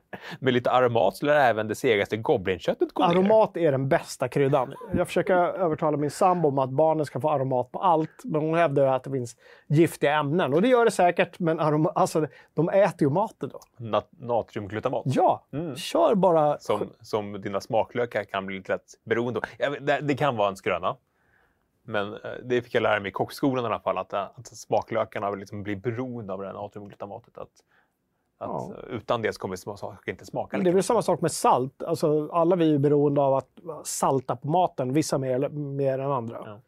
[0.40, 3.14] med lite aromat lär även det segaste goblinköttet gå ner.
[3.14, 4.74] Aromat är den bästa kryddan.
[4.96, 8.10] Jag försöker övertala min sambo om att barnen ska få aromat på allt.
[8.24, 9.36] Men hon hävdar att det finns
[9.68, 10.54] giftiga ämnen.
[10.54, 13.60] Och det gör det säkert, men aroma, alltså, de äter ju maten då.
[13.84, 15.02] Nat- natriumglutamat.
[15.06, 15.76] Ja, Mm.
[15.76, 16.58] kör bara...
[16.58, 19.76] Som, som dina smaklökar kan bli lite lätt beroende av.
[20.02, 20.96] Det kan vara en skröna.
[21.88, 23.98] Men eh, det fick jag lära mig i kockskolan i alla fall.
[23.98, 27.38] Att, eh, att smaklökarna liksom bli beroende av det här natriumglutamatet.
[27.38, 27.48] Att,
[28.38, 28.74] att Ja.
[28.90, 31.82] utan det så kommer saker inte smaka Det är väl samma sak med salt.
[31.82, 33.48] Alltså, alla vi är beroende av att
[33.84, 36.42] salta på maten, vissa mer, mer än andra.
[36.46, 36.60] Ja.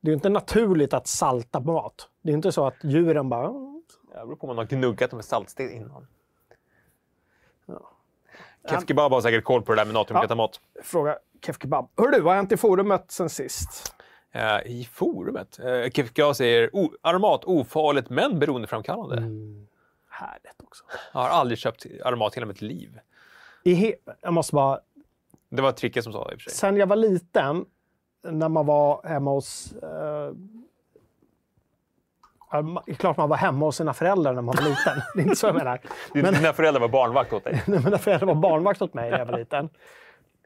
[0.00, 2.08] Det är ju inte naturligt att salta mat.
[2.22, 3.46] Det är inte så att djuren bara...
[3.48, 6.06] "Mm, Det beror på om man har gnuggat med saltsten innan.
[7.66, 7.90] Ja.
[8.70, 10.60] Kef Kebab har säkert koll på det där med natriumglutamat.
[10.82, 11.88] Fråga Kef Kebab.
[11.96, 13.94] Hör du, vad har hänt i forumet sen sist?
[14.38, 15.58] Eh, I forumet.
[15.58, 19.16] Eh, Kebab säger o- aromat ofarligt men beroendeframkallande.
[19.16, 19.66] Mm.
[20.10, 20.84] Härligt också.
[21.12, 22.98] Jag har aldrig köpt aromat hela mitt liv.
[23.64, 24.80] I he- jag måste bara...
[25.50, 26.58] Det var Tricke som sa det i och för sig.
[26.58, 27.64] Sen jag var liten,
[28.22, 29.72] när man var hemma hos...
[29.72, 30.32] Eh,
[32.86, 35.02] det är klart man var hemma hos sina föräldrar när man var liten.
[35.14, 35.80] Det är inte så jag menar.
[36.14, 36.34] Men...
[36.34, 37.62] Dina föräldrar var barnvakt åt dig.
[37.66, 39.68] när mina föräldrar var barnvakt åt mig när jag var liten.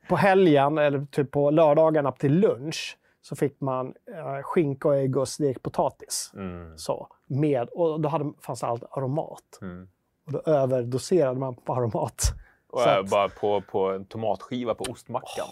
[0.09, 5.17] På helgen, eller typ på lördagarna till lunch, så fick man eh, skinka och ägg
[5.17, 6.31] och stekt potatis.
[6.35, 6.79] Mm.
[6.79, 9.59] Så, med, och då hade, fanns det allt aromat.
[9.63, 9.89] Mm.
[10.27, 12.23] Och då överdoserade man på aromat.
[12.69, 15.49] Och eh, att- bara på, på en tomatskiva på ostmackan.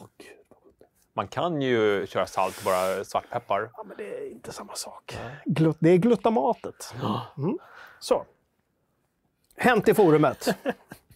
[1.13, 3.71] Man kan ju köra salt, bara svartpeppar.
[3.77, 5.19] Ja, men det är inte samma sak.
[5.45, 6.95] Glut, det är glutamatet.
[7.39, 7.59] Mm.
[8.01, 8.25] Så.
[9.57, 10.49] Hänt i forumet.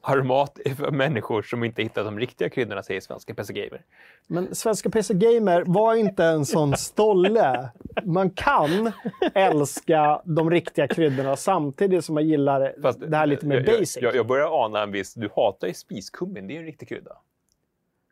[0.00, 3.82] Aromat är för människor som inte hittat de riktiga kryddorna, säger svenska PC Gamer.
[4.26, 7.70] Men svenska PC Gamer var inte en sån stolle.
[8.04, 8.92] Man kan
[9.34, 13.98] älska de riktiga kryddorna samtidigt som man gillar Fast, det här lite mer jag, basic.
[14.02, 15.14] Jag, jag, börjar ana en viss...
[15.14, 17.16] Du hatar ju spiskummin, det är ju en riktig krydda.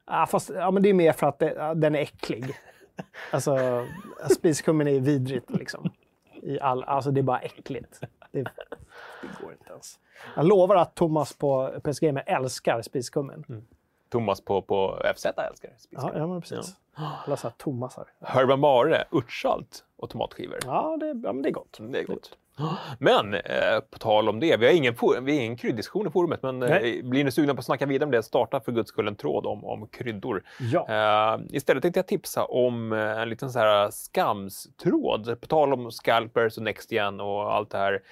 [0.07, 2.57] Ja, fast ja, men det är mer för att det, den är äcklig.
[3.31, 3.87] Alltså,
[4.31, 5.91] spiskummin är vidrigt liksom.
[6.43, 8.01] I all, alltså det är bara äckligt.
[8.33, 8.45] Det,
[9.23, 9.99] det går inte ens.
[10.37, 13.67] Jag lovar att Thomas på PC Gamer älskar spiskummin.
[14.11, 16.13] Thomas på, på FZ älskar Ja, spiskummin.
[16.19, 16.77] ja, men precis.
[17.27, 18.05] Alla så här Thomasar.
[18.21, 20.59] Herban Mare, örtsalt och tomatskivor.
[20.65, 21.79] Ja, det, ja, men det är gott.
[21.81, 22.37] Det är gott.
[22.99, 26.43] Men eh, på tal om det, vi har ingen, vi har ingen krydddiskussion i forumet,
[26.43, 29.09] men eh, blir ni sugna på att snacka vidare om det, starta för guds skull
[29.09, 30.43] en tråd om, om kryddor.
[30.73, 30.87] Ja.
[30.89, 35.41] Eh, istället tänkte jag tipsa om eh, en liten så här skamstråd.
[35.41, 38.03] På tal om scalpers och NextGen och allt det här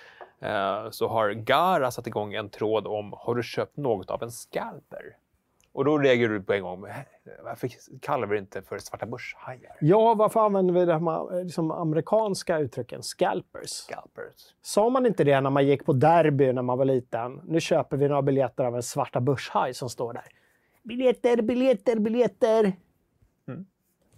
[0.91, 5.17] så har Gara satt igång en tråd om har du köpt något av en scalper?
[5.73, 6.95] Och då reagerar du på en gång, "Eh,
[7.45, 7.71] varför
[8.01, 9.77] kallar vi det inte för svarta börshajar?
[9.81, 13.03] ja, varför använder vi de här liksom, amerikanska uttrycken?
[13.03, 13.71] Scalpers.
[13.71, 14.55] Scalpers.
[14.63, 17.41] Sa man inte det när man gick på derby när man var liten?
[17.45, 20.25] Nu köper vi några biljetter av en svarta börshaj som står där.
[20.83, 22.73] Biljetter, biljetter, biljetter.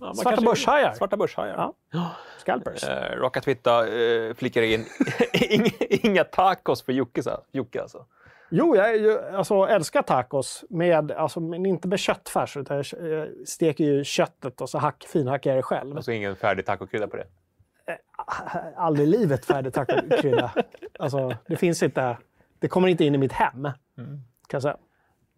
[0.01, 0.93] Ja, Svarta kanske- börshajar.
[0.93, 1.73] Svarta börshajar.
[1.93, 2.11] Ja.
[2.39, 2.85] Scalpers.
[2.85, 4.87] Eh, Raka Twitta eh, flickar in
[5.89, 8.05] inga, tacos för Jocke, så- Jocke alltså.
[8.51, 12.57] Jo, jag är ju, alltså, älskar tacos, med, alltså, men inte med köttfärs.
[12.57, 15.97] Utan jag eh, steker ju köttet och så hack, finhackar jag det själv.
[15.97, 17.27] Alltså ingen färdig tacokrydda på det.
[18.77, 20.51] Aldrig i livet färdig tacokrydda.
[21.01, 22.17] Alltså, det finns inte.
[22.59, 23.63] Det kommer inte in i mitt hem.
[23.63, 23.73] Kan
[24.51, 24.77] jag säga.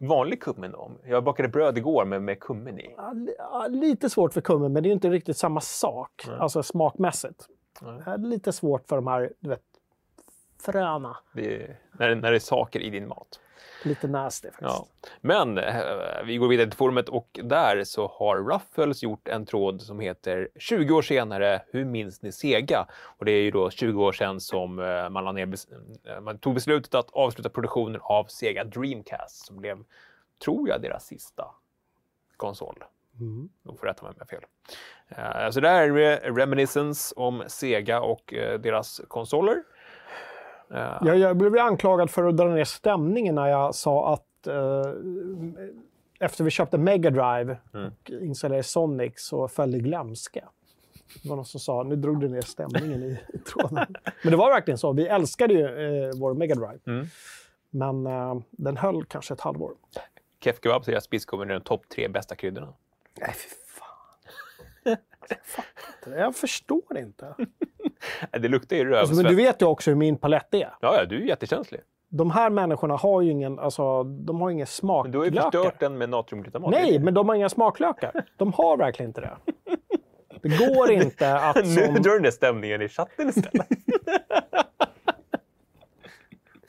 [0.00, 0.90] Vanlig kummin då?
[1.04, 2.94] Jag bakade bröd igår med, med kummin i.
[3.38, 6.26] Ja, lite svårt för kummin, men det är inte riktigt samma sak.
[6.38, 7.46] Alltså smakmässigt.
[8.06, 9.62] Är lite svårt för de här, du vet,
[10.60, 11.16] fröna.
[11.34, 13.40] Det är, när, när det är saker i din mat.
[13.82, 14.70] Lite nasty faktiskt.
[14.70, 14.86] Ja.
[15.20, 15.82] Men eh,
[16.24, 20.48] vi går vidare till forumet och där så har Ruffles gjort en tråd som heter
[20.56, 22.86] 20 år senare, hur minns ni Sega?
[23.02, 25.54] Och det är ju då 20 år sedan som eh, man, ner,
[26.04, 29.84] eh, man tog beslutet att avsluta produktionen av Sega Dreamcast som blev,
[30.44, 31.44] tror jag, deras sista
[32.36, 32.84] konsol.
[33.20, 33.48] Mm.
[33.62, 34.42] Då får rätta mig om jag fel.
[35.52, 39.62] Så det här är re- reminiscence om Sega och deras konsoler.
[40.74, 44.92] Eh, Jag, jag blev anklagad för att dra ner stämningen när jag sa att eh,
[46.20, 47.87] efter vi köpte Mega Drive Mm.
[48.02, 50.48] och installerade Sonic så föll i glömska.
[51.22, 53.87] Det var någon som sa nu drog du ner stämningen i, i tråden.
[54.22, 54.92] Men det var verkligen så.
[54.92, 56.78] Vi älskade ju eh, vår Mega Drive.
[56.87, 57.06] Mm.
[57.70, 59.72] Men eh, den höll kanske ett halvår.
[60.44, 62.72] Kef Kebab säger att spiskummin är de topp tre bästa kryddorna.
[63.20, 64.96] Nej, fy fan.
[65.28, 66.20] Jag fattar inte.
[66.20, 67.35] Jag förstår inte.
[68.40, 69.28] Det luktar ju Alltså, men rövsvett.
[69.38, 70.59] du vet ju också hur min palett är.
[70.80, 71.80] Ja, ja, du är jättekänslig.
[72.09, 75.50] De här människorna har ju ingen, alltså, de har ingen Men du har ju smaklökar.
[75.50, 76.70] förstört den med natriumglutamat.
[76.70, 78.24] Nej, men de har inga smaklökar.
[78.37, 79.37] De har verkligen inte det.
[80.42, 81.94] Det går inte att Nu som...
[81.94, 83.66] drar du ner stämningen i chatten istället.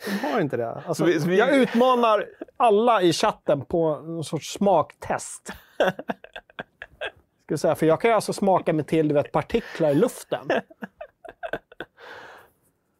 [0.05, 0.69] De har inte det.
[0.71, 2.25] Alltså, Så vi- så vi- Jag utmanar
[2.57, 5.47] alla i chatten på någon sorts smaktest.
[7.43, 10.47] Ska jag, säga, för jag kan ju alltså smaka mig till vet, partiklar i luften.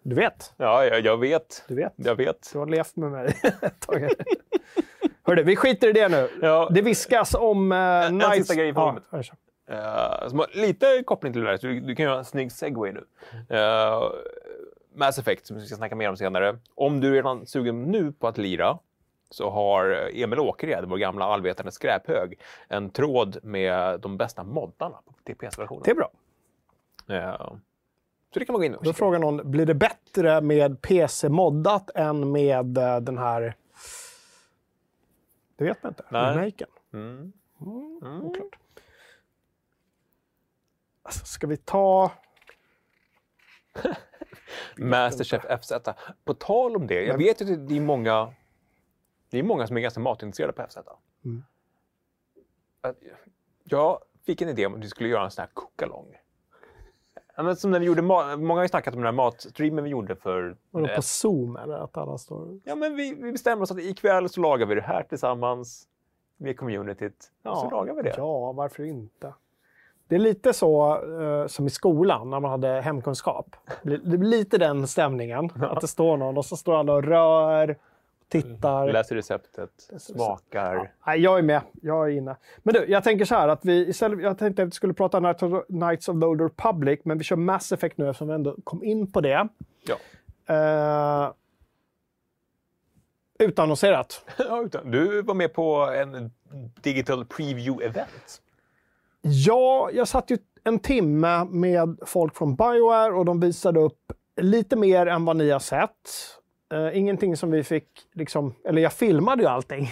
[0.04, 0.54] Du vet.
[0.58, 1.66] Ja, jag, jag vet.
[1.68, 1.94] Du vet.
[1.96, 2.50] Jag vet.
[2.54, 4.10] Du har levt med mig ett tag.
[5.24, 6.30] Hörru, vi skiter i det nu.
[6.42, 6.70] Ja.
[6.72, 7.72] Det viskas om...
[7.72, 9.04] Uh, en sista grej i forumet.
[9.10, 9.18] Ja.
[9.72, 12.92] Uh, som har lite koppling till det där, du, du kan göra en snygg segway
[12.92, 13.06] nu.
[13.58, 14.12] Uh,
[14.96, 16.58] Mass Effect, som vi ska snacka mer om senare.
[16.76, 18.78] Om du är redan sugen nu på att lira
[19.30, 25.36] så har Emil Åkered, vår gamla allvetande skräphög, en tråd med de bästa moddarna till
[25.36, 25.84] PC-versionen.
[25.86, 26.12] det är bra.
[27.06, 27.58] Ja.
[28.34, 31.90] Så det kan man gå in och Då frågar någon, blir det bättre med PC-moddat
[31.96, 33.56] än med eh, den här...
[35.56, 36.06] Det vet man inte.
[36.10, 36.36] Nej.
[36.38, 36.70] Remaken.
[36.94, 37.34] Mm.
[37.62, 38.26] Mm.
[38.26, 38.58] Oklart.
[41.04, 42.12] Alltså, ska vi ta...
[44.78, 45.72] Masterchef FZ.
[46.24, 48.34] På tal om det, jag Men- vet ju att det är många,
[49.30, 50.78] det är många som är ganska matintresserade på FZ.
[51.26, 51.44] Mm.
[53.64, 56.16] Jag fick en idé om att vi skulle göra en sån här cookalong.
[57.42, 59.90] Ja, men som när vi gjorde Många har ju snackat om den här matstreamen vi
[59.90, 60.56] gjorde för...
[60.72, 62.60] Vadå, eh, på Zoom eller att alla står...
[62.64, 65.88] Ja, men vi, vi bestämmer oss att ikväll så lagar vi det här tillsammans
[66.38, 67.32] med communityt.
[67.44, 68.14] och så lagar vi det.
[68.18, 69.34] Ja, varför inte?
[70.08, 73.56] Det är lite så eh, som i skolan när man hade hemkunskap.
[73.66, 75.50] Det blir, det blir lite den stämningen.
[75.62, 77.78] Att det står någon och så står alla och rör,
[78.32, 78.94] tittar.
[78.94, 80.92] Läser receptet, smakar.
[81.08, 81.62] Nej, jag är med.
[81.82, 82.36] Jag är inne.
[82.64, 85.20] Men du, jag tänker så här att vi istället, jag tänkte att vi skulle prata
[85.20, 88.34] Knights of, Knights of the Old Republic, men vi kör Mass Effect nu eftersom vi
[88.34, 89.48] ändå kom in på det.
[89.88, 89.96] Ja.
[90.56, 91.34] Uh,
[93.40, 94.26] utannonserat.
[94.38, 96.32] Ja, utan- du var med på en
[96.82, 98.42] digital preview-event.
[99.22, 104.76] Ja, jag satt ju en timme med folk från Bioware och de visade upp lite
[104.76, 106.10] mer än vad ni har sett.
[106.72, 109.92] Eh, ingenting som vi fick, liksom, eller jag filmade ju allting.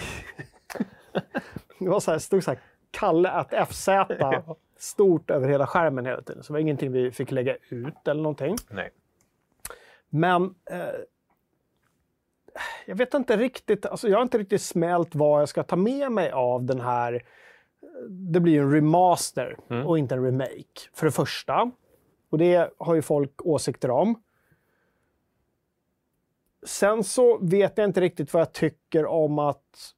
[1.79, 2.59] det var så här, stod så här,
[2.91, 3.89] Kalle att FZ
[4.77, 6.43] stort över hela skärmen hela tiden.
[6.43, 8.55] Så det var ingenting vi fick lägga ut eller någonting.
[8.69, 8.89] Nej.
[10.09, 10.79] Men eh,
[12.85, 16.11] jag vet inte riktigt, alltså jag har inte riktigt smält vad jag ska ta med
[16.11, 17.23] mig av den här.
[18.09, 21.71] Det blir ju en remaster och inte en remake, för det första.
[22.29, 24.21] Och det har ju folk åsikter om.
[26.63, 29.93] Sen så vet jag inte riktigt vad jag tycker om att...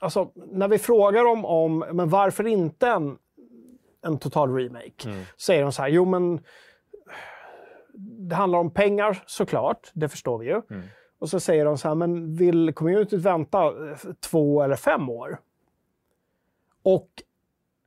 [0.00, 3.18] Alltså, när vi frågar om, om men varför inte en,
[4.02, 4.92] en total remake?
[5.36, 6.40] Säger de så här, jo men
[7.98, 10.62] det handlar om pengar såklart, det förstår vi ju.
[11.18, 15.40] Och så säger de så här, men vill communityt vänta eh, två eller fem år?
[16.82, 17.08] Och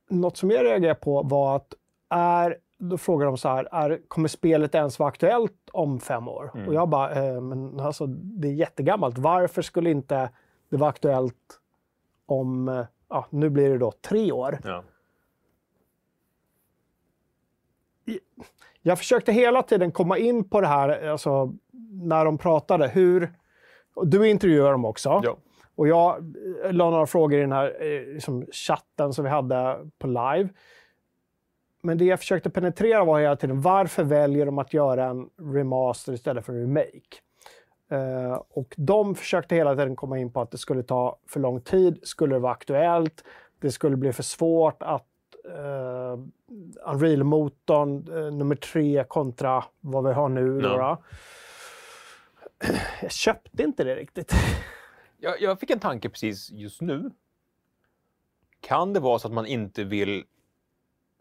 [0.08, 1.74] något som jag reagerar på var att
[2.08, 6.50] är, då frågar de så här, är, kommer spelet ens vara aktuellt om fem år?
[6.66, 9.18] Och jag bara, eh, men alltså det är jättegammalt.
[9.18, 10.30] Varför skulle inte
[10.68, 11.60] det vara aktuellt
[12.26, 14.58] om, eh, ja, nu blir det då tre år?
[14.64, 14.82] Ja.
[18.82, 21.52] Jag försökte hela tiden komma in på det här, alltså,
[21.92, 22.88] när de pratade.
[22.88, 23.32] Hur,
[24.02, 25.20] du intervjuade dem också.
[25.24, 25.36] Ja.
[25.74, 26.16] Och jag
[26.64, 30.48] eh, la några frågor i den här eh, liksom, chatten som vi hade på live.
[31.82, 36.12] Men det jag försökte penetrera var hela tiden varför väljer de att göra en remaster
[36.12, 37.20] istället för en remake?
[37.90, 41.60] Eh, och de försökte hela tiden komma in på att det skulle ta för lång
[41.60, 43.24] tid, skulle det vara aktuellt,
[43.58, 45.06] det skulle bli för svårt att
[45.46, 46.18] uh,
[46.84, 50.60] Unreal-motorn eh, nummer tre kontra vad vi har nu.
[50.60, 51.02] Då.
[53.02, 54.32] Jag köpte inte det riktigt.
[55.18, 57.10] Jag, jag fick en tanke precis just nu.
[58.60, 60.24] Kan det vara så att man inte vill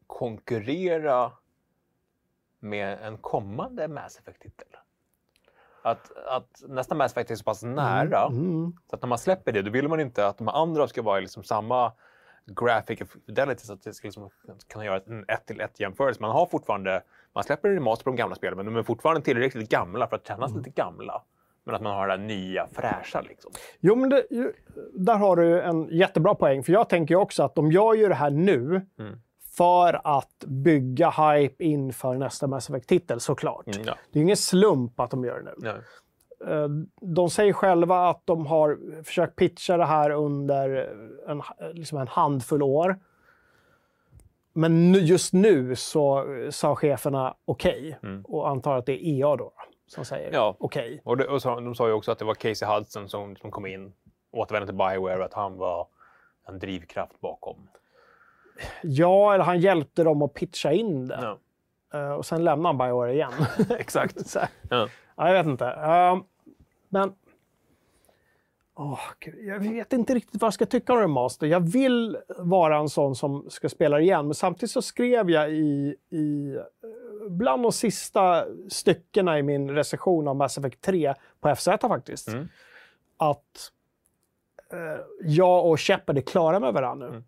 [0.10, 1.32] konkurrera
[2.60, 4.67] med en kommande Mass Effect-titel?
[5.82, 8.74] Att, att nästa Mass Effect är så pass nära Mm.
[8.89, 11.17] så att när man släpper det, då vill man inte att de andra ska vara
[11.17, 11.91] i liksom samma
[12.45, 14.30] graphic fidelity så att det ska liksom
[14.67, 16.22] kunna göra en ett till ett jämförelse.
[16.22, 19.69] Man har fortfarande, man släpper remaster på de gamla spelen, men de är fortfarande tillräckligt
[19.69, 21.24] gamla för att kännas lite gamla.
[21.63, 23.52] Men att man har det där nya, fräscha liksom.
[23.80, 24.54] Jo, men det, ju-
[24.93, 26.63] där har du en jättebra poäng.
[26.63, 29.22] För jag tänker också att de gör ju det här nu Mm.
[29.60, 33.67] För att bygga hype inför nästa Mass Effect-titel, såklart.
[33.67, 33.95] Mm, ja.
[34.12, 35.67] Det är ingen slump att de gör det nu.
[35.67, 35.76] Ja.
[36.54, 36.67] Eh,
[37.02, 40.93] De säger själva att de har försökt pitcha det här under
[41.28, 41.41] en,
[41.74, 43.00] liksom en handfull år.
[44.54, 48.00] Men just nu så sa cheferna okej.
[48.24, 49.52] Och antar att det är EA då
[49.88, 50.36] som säger Mm.
[50.36, 50.56] Ja.
[50.60, 51.02] okej.
[51.06, 53.52] Och, det, och så, de sa ju också att det var Casey Hudson som, som
[53.52, 53.93] kom in,
[54.32, 55.88] återvände till Bioware, och att han var
[56.48, 57.67] en drivkraft bakom.
[58.82, 61.19] Ja, eller han hjälpte dem att pitcha in det.
[61.91, 62.00] Ja.
[62.00, 63.32] Eh, och sen lämnade han Bioware igen.
[63.80, 64.36] Exakt.
[64.69, 64.88] Ja.
[65.15, 65.65] Ja, jag vet inte.
[65.65, 66.24] Ehm,
[66.89, 67.13] men...
[69.19, 71.48] Gud, jag vet inte riktigt vad jag ska tycka om Remaster.
[71.48, 75.95] Jag vill vara en sån som ska spela igen, men samtidigt så skrev jag i,
[76.10, 81.66] i eh, bland de sista styckena i min recension av Mass Effect 3 på FZ
[81.82, 82.47] faktiskt, Mm.
[83.18, 83.72] att
[84.74, 87.14] eh, jag och Shepard är klara med varandra nu.
[87.14, 87.24] Mm.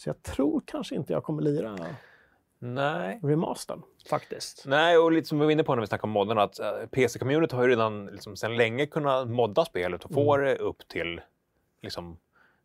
[0.00, 1.76] Så jag tror kanske inte jag kommer lira
[2.58, 3.20] Nej.
[3.22, 4.64] remastern faktiskt.
[4.66, 6.86] Nej, och lite som vi var inne på när vi snackade om moddarna, att uh,
[6.90, 11.20] PC-community har ju redan liksom, sedan länge kunnat modda spelet och få det upp till
[11.82, 12.16] liksom,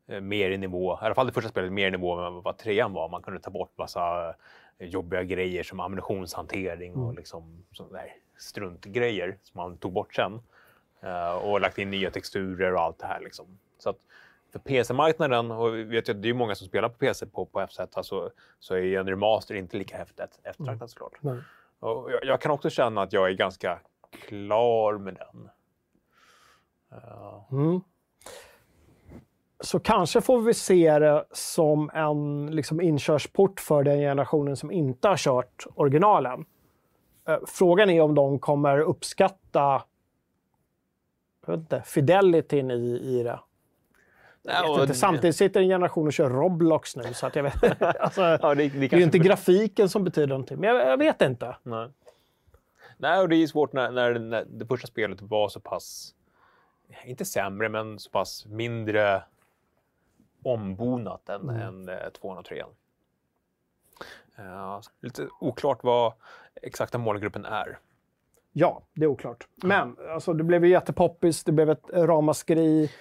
[0.07, 2.57] eh, mer i nivå, i alla fall det första spelet, mer i nivå med vad
[2.57, 3.09] trean var.
[3.09, 4.29] Man kunde ta bort massa
[4.77, 7.15] eh, jobbiga grejer som ammunitionshantering och Mm.
[7.15, 10.39] liksom där struntgrejer som man tog bort sen.
[11.01, 13.19] Eh, och lagt in nya texturer och allt det här.
[13.19, 13.45] Liksom.
[13.77, 13.99] Så att
[14.55, 17.45] för PC-marknaden, och vi vet ju att det är många som spelar på PC på,
[17.45, 21.17] på FZ, alltså, så är ju en remaster inte lika häftigt eftertraktat såklart.
[21.21, 21.37] Nej.
[21.79, 23.79] Och jag, jag kan också känna att jag är ganska
[24.27, 25.49] klar med den.
[26.89, 27.47] Ja.
[27.51, 27.81] Mm.
[29.59, 35.07] Så kanske får vi se det som en liksom, inkörsport för den generationen som inte
[35.07, 36.45] har kört originalen.
[37.27, 39.83] Eh, Frågan är om de kommer uppskatta
[41.45, 43.39] jag vet inte, fidelityn i, i det.
[44.69, 44.93] Och- inte.
[44.93, 48.69] Samtidigt sitter en generation och kör Roblox nu, så att jag vet alltså, Ja, det,
[48.69, 51.55] det, Det är ju inte blir- grafiken som betyder någonting, men jag, jag vet inte.
[51.63, 51.89] Nej.
[52.97, 56.15] Nej, och det är svårt när, när, när det första spelet var så pass,
[57.05, 59.23] inte sämre, men så pass mindre
[60.43, 62.65] ombonat än, än eh, 203.
[64.35, 66.13] Ja, lite oklart vad
[66.61, 67.77] exakta målgruppen är.
[68.53, 69.47] Ja, det är oklart.
[69.55, 72.91] Men alltså, det blev ju jättepoppis, det blev ett ramaskri.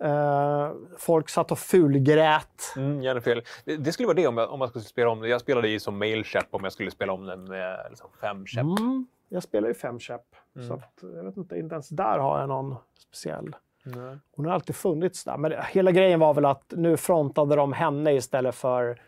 [0.00, 2.72] Eh, folk satt och fulgrät.
[2.76, 3.42] Mm, gärna fel.
[3.64, 5.28] Det, det skulle vara det om jag, om jag skulle spela om det.
[5.28, 8.64] Jag spelade ju som mailchap om jag skulle spela om den med liksom, fem käpp.
[8.64, 10.26] Mm, jag spelar ju fem käpp,
[10.68, 13.56] så att, jag vet inte, inte ens där har jag någon speciell.
[13.84, 14.18] Nej.
[14.36, 15.36] Hon har alltid funnits där.
[15.36, 19.00] Men det- hela grejen var väl att nu frontade de henne istället för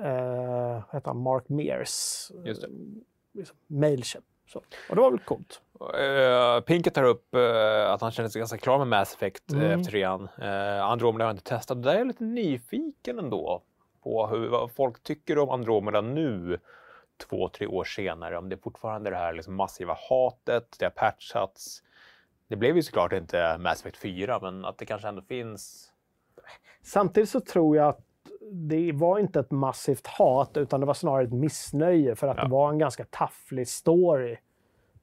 [0.00, 0.06] eh,
[0.72, 2.30] vad heter han, Mark Mears.
[2.44, 2.68] Just det.
[3.34, 4.24] Liksom, Mailchimp.
[4.48, 4.58] Så.
[4.90, 5.60] Och det var väl coolt.
[5.80, 9.58] Uh, Pinket tar upp eh, att han känner sig ganska klar med Mass Effect uh,
[9.60, 9.80] Mm.
[9.80, 10.28] efter trean.
[10.42, 11.82] Uh, Andromeda har jag inte testat.
[11.82, 13.62] Där är jag lite nyfiken ändå
[14.02, 16.58] på hur, vad folk tycker om Andromeda nu,
[17.28, 18.38] två, tre år senare.
[18.38, 21.82] Om det fortfarande är det här liksom massiva hatet, det har patchats.
[22.48, 25.92] Det blev ju såklart inte Mass Effect 4, men att det kanske ändå finns...
[26.82, 28.00] Samtidigt så tror jag att
[28.52, 32.44] det var inte ett massivt hat utan det var snarare ett missnöje för att Ja.
[32.44, 34.36] det var en ganska tafflig story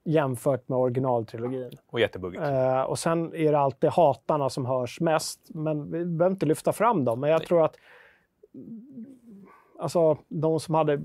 [0.07, 1.71] jämfört med originaltrilogin.
[1.87, 2.43] Och jättebuggigt.
[2.43, 6.73] Eh, och sen är det alltid hatarna som hörs mest, men vi behöver inte lyfta
[6.73, 7.19] fram dem.
[7.19, 7.75] Men jag tror att
[9.79, 11.01] alltså, de som hade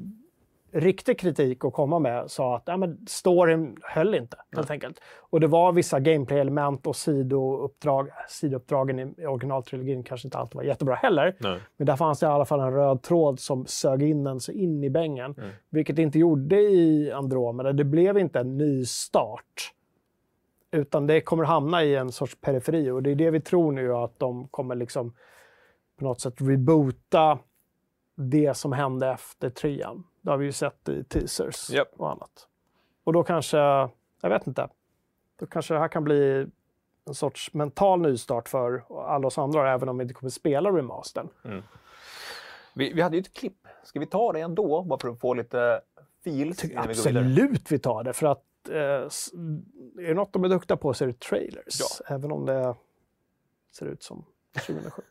[0.73, 5.01] riktig kritik att komma med sa att ja, men storyn höll inte, helt enkelt.
[5.19, 8.09] Och det var vissa gameplay-element och sidouppdrag.
[8.29, 11.37] Sidouppdragen i originaltrilogin kanske inte alltid var jättebra heller.
[11.41, 11.61] Nej.
[11.77, 14.53] Men där fanns det i alla fall en röd tråd som sög in en så
[14.53, 15.35] in i bängen.
[15.71, 17.73] Vilket det inte gjorde i Andromeda.
[17.73, 19.73] Det blev inte en ny start.
[20.71, 22.91] Utan det kommer hamna i en sorts periferi.
[22.91, 25.15] Och det är det vi tror nu att de kommer liksom
[25.99, 27.39] på något sätt reboota
[28.17, 30.05] det som hände efter trean.
[30.23, 31.93] Det har vi ju sett i teasers Japp.
[31.97, 32.49] och annat.
[33.05, 33.57] Och då kanske,
[34.21, 34.69] jag vet inte,
[35.37, 36.47] då kanske det här kan bli
[37.05, 41.29] en sorts mental nystart för alla oss andra, även om vi inte kommer spela remastern.
[42.75, 43.67] Vi, vi hade ju ett klipp.
[43.85, 45.81] Ska vi ta det ändå, bara för att få lite
[46.25, 46.91] feels vidare?
[46.91, 51.05] Absolut vi tar det, för att eh, är det något de är duktiga på så
[51.05, 52.01] är det trailers.
[52.07, 52.75] Även om det
[53.73, 55.03] ser ut som 2007.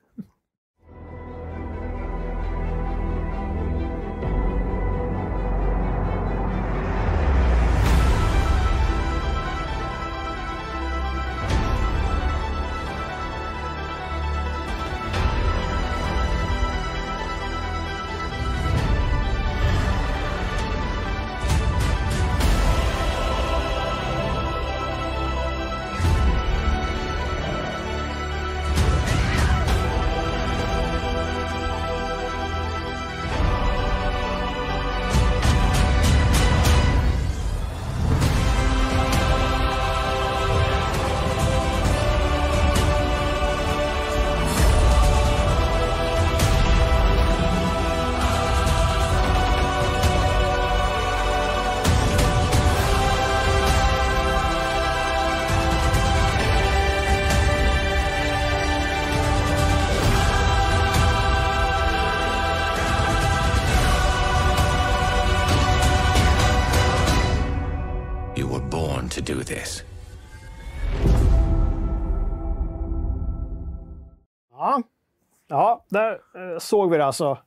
[75.92, 77.38] Där eh, såg vi det alltså.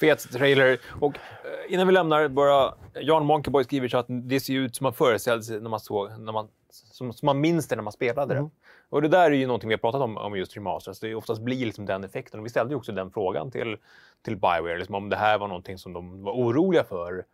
[0.00, 0.80] Fet trailer.
[1.00, 4.84] Och eh, innan vi lämnar, bara Jan Monkeyboy skriver så att det ser ut som
[4.84, 7.92] man föreställde sig när man såg, när man, som, som man minns det när man
[7.92, 8.50] spelade det.
[8.88, 11.00] Och det där är ju någonting vi har pratat om, om just remasters.
[11.00, 12.40] Det oftast blir liksom den effekten.
[12.40, 13.76] Och vi ställde ju också den frågan till,
[14.22, 17.24] till Bioware, liksom om det här var någonting som de var oroliga för.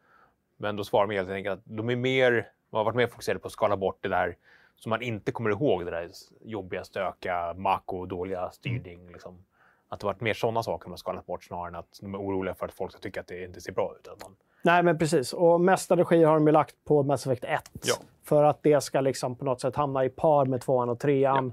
[0.57, 3.47] Men då svarar de helt enkelt att de är mer, har varit mer fokuserade på
[3.47, 4.37] att skala bort det där
[4.77, 6.11] som man inte kommer ihåg, det där
[6.45, 9.13] jobbiga, stökiga, mack och dåliga styrning.
[9.13, 9.45] Liksom.
[9.93, 12.55] Att det varit mer sådana saker man skalat bort snarare än att de är oroliga
[12.55, 14.09] för att folk ska tycka att det inte ser bra ut.
[14.09, 14.37] Att man...
[14.63, 15.33] Nej, men precis.
[15.33, 17.71] Och mest strategi har de ju lagt på Mass Effect 1.
[17.83, 17.95] Ja.
[18.25, 21.53] För att det ska liksom på något sätt hamna i par med tvåan och trean.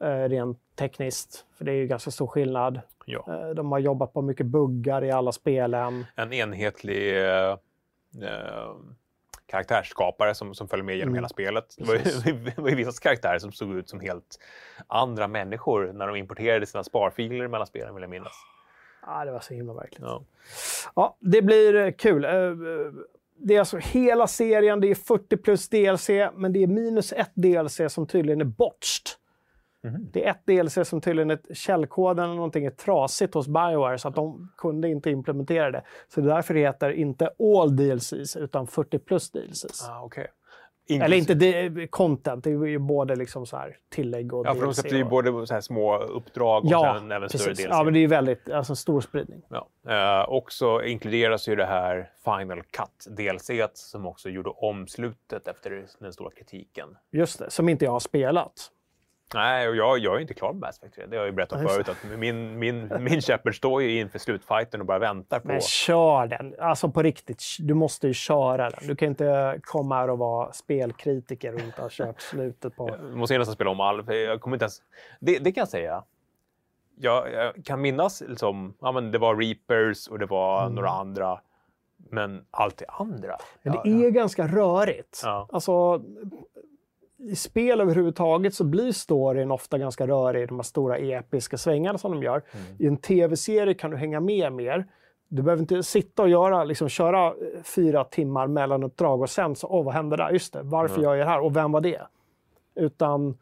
[0.00, 1.44] Eh, rent tekniskt.
[1.58, 2.80] För det är ju ganska stor skillnad.
[3.06, 3.24] Ja.
[3.28, 6.06] Eh, de har jobbat på mycket buggar i alla spelen.
[6.14, 7.50] En enhetlig eh,
[8.22, 8.70] eh,
[9.50, 11.14] karaktärsskapare som, som följer med genom Mm.
[11.18, 11.74] hela spelet.
[11.78, 14.38] Det var, ju, det var ju vissa karaktärer som såg ut som helt
[14.86, 18.32] andra människor när de importerade sina sparfiler mellan spelen, vill jag minnas.
[19.06, 20.00] Ja, det var så himla verkligt.
[20.02, 20.24] Ja.
[20.96, 22.24] Ja, det blir eh, kul.
[22.24, 22.52] Eh, eh,
[23.42, 27.30] Det är alltså hela serien, det är 40 plus DLC, men det är minus ett
[27.34, 29.06] DLC som tydligen är botched.
[29.84, 30.08] Mhm.
[30.12, 34.08] Det är ett DLC som tydligen är källkoden eller någonting är trasigt hos Bioware så
[34.08, 35.82] att de kunde inte implementera det.
[36.08, 39.88] Så det är därför det heter inte all DLCs utan 40 plus DLCs.
[39.88, 40.26] Ah, okay.
[40.90, 44.66] Eller inte content, det är ju både liksom så här tillägg och Ja, för de
[44.66, 44.76] DLC.
[44.80, 47.64] släppte ju både så här små uppdrag och Ja, sen även större precis.
[47.64, 47.74] DLC.
[47.76, 49.42] Ja, men det är ju väldigt, alltså en stor spridning.
[49.48, 49.68] Ja.
[50.20, 55.86] Eh, och så inkluderas ju det här Final Cut-DLC som också gjorde om slutet efter
[55.98, 56.88] den stora kritiken.
[57.12, 58.52] Just det, som inte jag har spelat.
[59.34, 61.06] Nej, och jag, jag är inte klar med Mass Effect 3.
[61.06, 61.88] Det har jag ju berättat Ja, förut.
[61.88, 65.48] Att min, min, min Shepard står ju inför slutfighten och bara väntar på...
[65.48, 66.54] Men kör den.
[66.58, 68.80] Alltså på riktigt, du måste ju köra den.
[68.88, 72.90] Du kan inte komma här och vara spelkritiker och inte ha kört slutet på...
[73.08, 74.14] Jag måste nästan spela om all...
[74.14, 74.82] Jag kommer inte ens...
[75.20, 76.04] det, det kan jag säga.
[77.02, 80.74] Jag, jag kan minnas liksom, ja, men det var Reapers och det var Mm.
[80.74, 81.40] några andra.
[82.10, 83.36] Men allt det andra.
[83.62, 85.20] Men ja, det är ganska rörigt.
[85.24, 85.48] Ja.
[85.52, 86.02] Alltså,
[87.22, 92.12] i spel överhuvudtaget så blir storyn ofta ganska rörig, de här stora episka svängarna som
[92.12, 92.42] de gör.
[92.52, 92.66] Mm.
[92.78, 94.86] I en tv-serie kan du hänga med mer.
[95.28, 99.66] Du behöver inte sitta och göra, liksom, köra eh, fyra timmar mellanuppdrag och sen så,
[99.68, 100.30] åh vad hände där?
[100.30, 101.04] Just det, varför Mm.
[101.04, 102.02] gör jag det här och vem var det?
[102.74, 103.34] Utan, eh,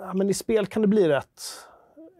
[0.00, 1.40] ja, men i spel kan det bli rätt.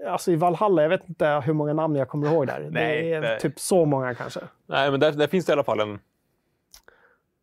[0.06, 2.68] Alltså i Valhalla, jag vet inte hur många namn jag kommer ihåg där.
[2.70, 3.40] Nej, det är nej.
[3.40, 4.40] typ så många kanske.
[4.66, 5.98] Nej, men där, där finns det i alla fall en...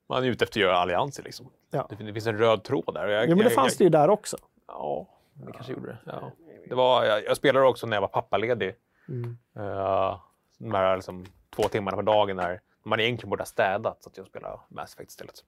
[0.10, 1.48] Man är ute efter att göra allianser liksom.
[1.76, 1.88] Ja.
[1.89, 3.07] Det, det finns en röd tråd där.
[3.07, 4.38] Jag, Jo, men det jag, fanns jag, det ju där också.
[4.67, 5.97] Ja, det kanske gjorde det.
[6.05, 6.32] Ja.
[6.69, 8.76] det var, jag, jag spelade också när jag var pappaledig.
[9.09, 9.38] Mm.
[9.57, 10.19] Uh,
[10.57, 14.17] de här liksom, två timmarna på dagen när man egentligen borde ha städat så att
[14.17, 15.43] jag spelade Mass Effect istället.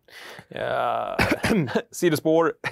[0.56, 2.54] Uh, sidospår.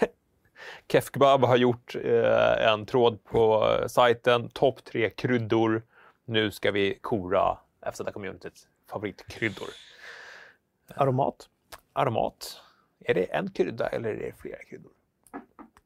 [0.87, 4.49] Kef Kebab har gjort eh, en tråd på eh, sajten.
[4.49, 5.83] Topp tre kryddor.
[6.25, 9.69] Nu ska vi kora FZ-communityts favoritkryddor.
[10.95, 11.49] Aromat.
[11.93, 12.61] Aromat.
[13.07, 14.91] Är det en krydda eller är det flera kryddor?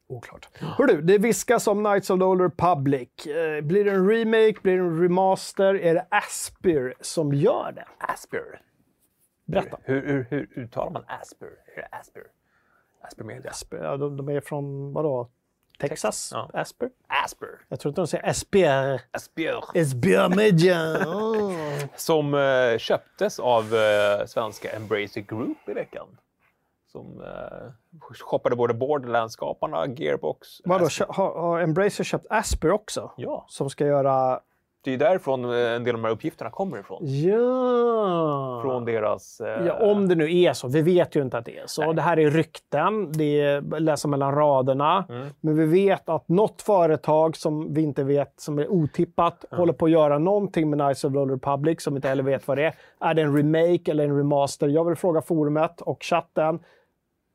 [0.06, 0.48] Oklart.
[0.54, 3.26] Hör du, det viskas om Knights of the Old Republic.
[3.26, 4.60] Eh, blir det en remake?
[4.62, 5.74] Blir det en remaster?
[5.74, 7.84] Är det Aspyr som gör det?
[7.98, 8.62] Asper.
[9.44, 9.78] Berätta.
[9.82, 11.46] Hur, hur, hur uttalar man Asper?
[11.46, 12.22] Är det Asper?
[13.00, 13.50] Asper Media?
[13.50, 15.28] Aspyr, ja, de, de är från, vadå?
[15.80, 16.30] Texas?
[16.32, 16.50] Ja.
[16.54, 16.90] Aspyr?
[17.06, 17.48] Asper.
[17.68, 19.00] Jag tror inte de säger Aspyr.
[19.10, 19.80] Asper.
[19.80, 21.06] Aspyr Media.
[21.06, 21.54] Oh.
[21.96, 26.06] Som eh, köptes av eh, svenska Embracer Group i veckan.
[26.92, 30.48] Som eh, shoppade både Borderlands-skaparna, Gearbox...
[30.64, 31.06] Vadå, Asper.
[31.08, 33.10] har, har Embracer köpt Aspyr också?
[33.16, 34.40] Ja, Som ska göra...
[34.84, 36.98] det är därifrån eh, en del av de här uppgifterna kommer ifrån.
[37.02, 38.60] Ja!
[38.64, 39.40] Från deras...
[39.40, 40.68] Eh, Ja, om det nu är så.
[40.68, 41.82] Vi vet ju inte att det är så.
[41.84, 41.94] Nej.
[41.94, 45.04] Det här är rykten, det är läsa mellan raderna.
[45.08, 45.28] Mm.
[45.40, 49.84] Men vi vet att något företag som vi inte vet, som är otippat, håller på
[49.84, 52.64] att göra någonting med Knights of the Republic som vi inte heller vet vad det
[52.64, 52.74] är.
[53.00, 54.68] Är det en remake eller en remaster?
[54.68, 56.58] Jag vill fråga forumet och chatten.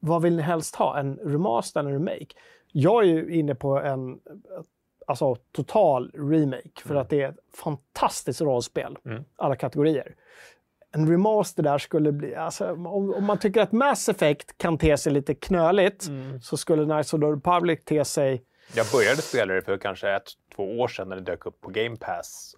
[0.06, 1.00] Vad vill ni helst ha?
[1.00, 2.36] En remaster eller en remake?
[2.72, 4.20] Jag är ju inne på en
[5.08, 8.98] alltså, total remake för att det är ett fantastiskt rollspel.
[9.06, 9.24] Mm.
[9.36, 10.16] Alla kategorier
[10.96, 12.36] en remaster där skulle bli...
[12.36, 16.42] Alltså, om, om man tycker att Mass Effect kan te sig lite knöligt Mm.
[16.42, 18.44] så skulle Knights of the Republic te sig...
[18.74, 21.70] Jag började spela det för kanske ett, två år sedan när det dök upp på
[21.70, 22.56] Game Pass.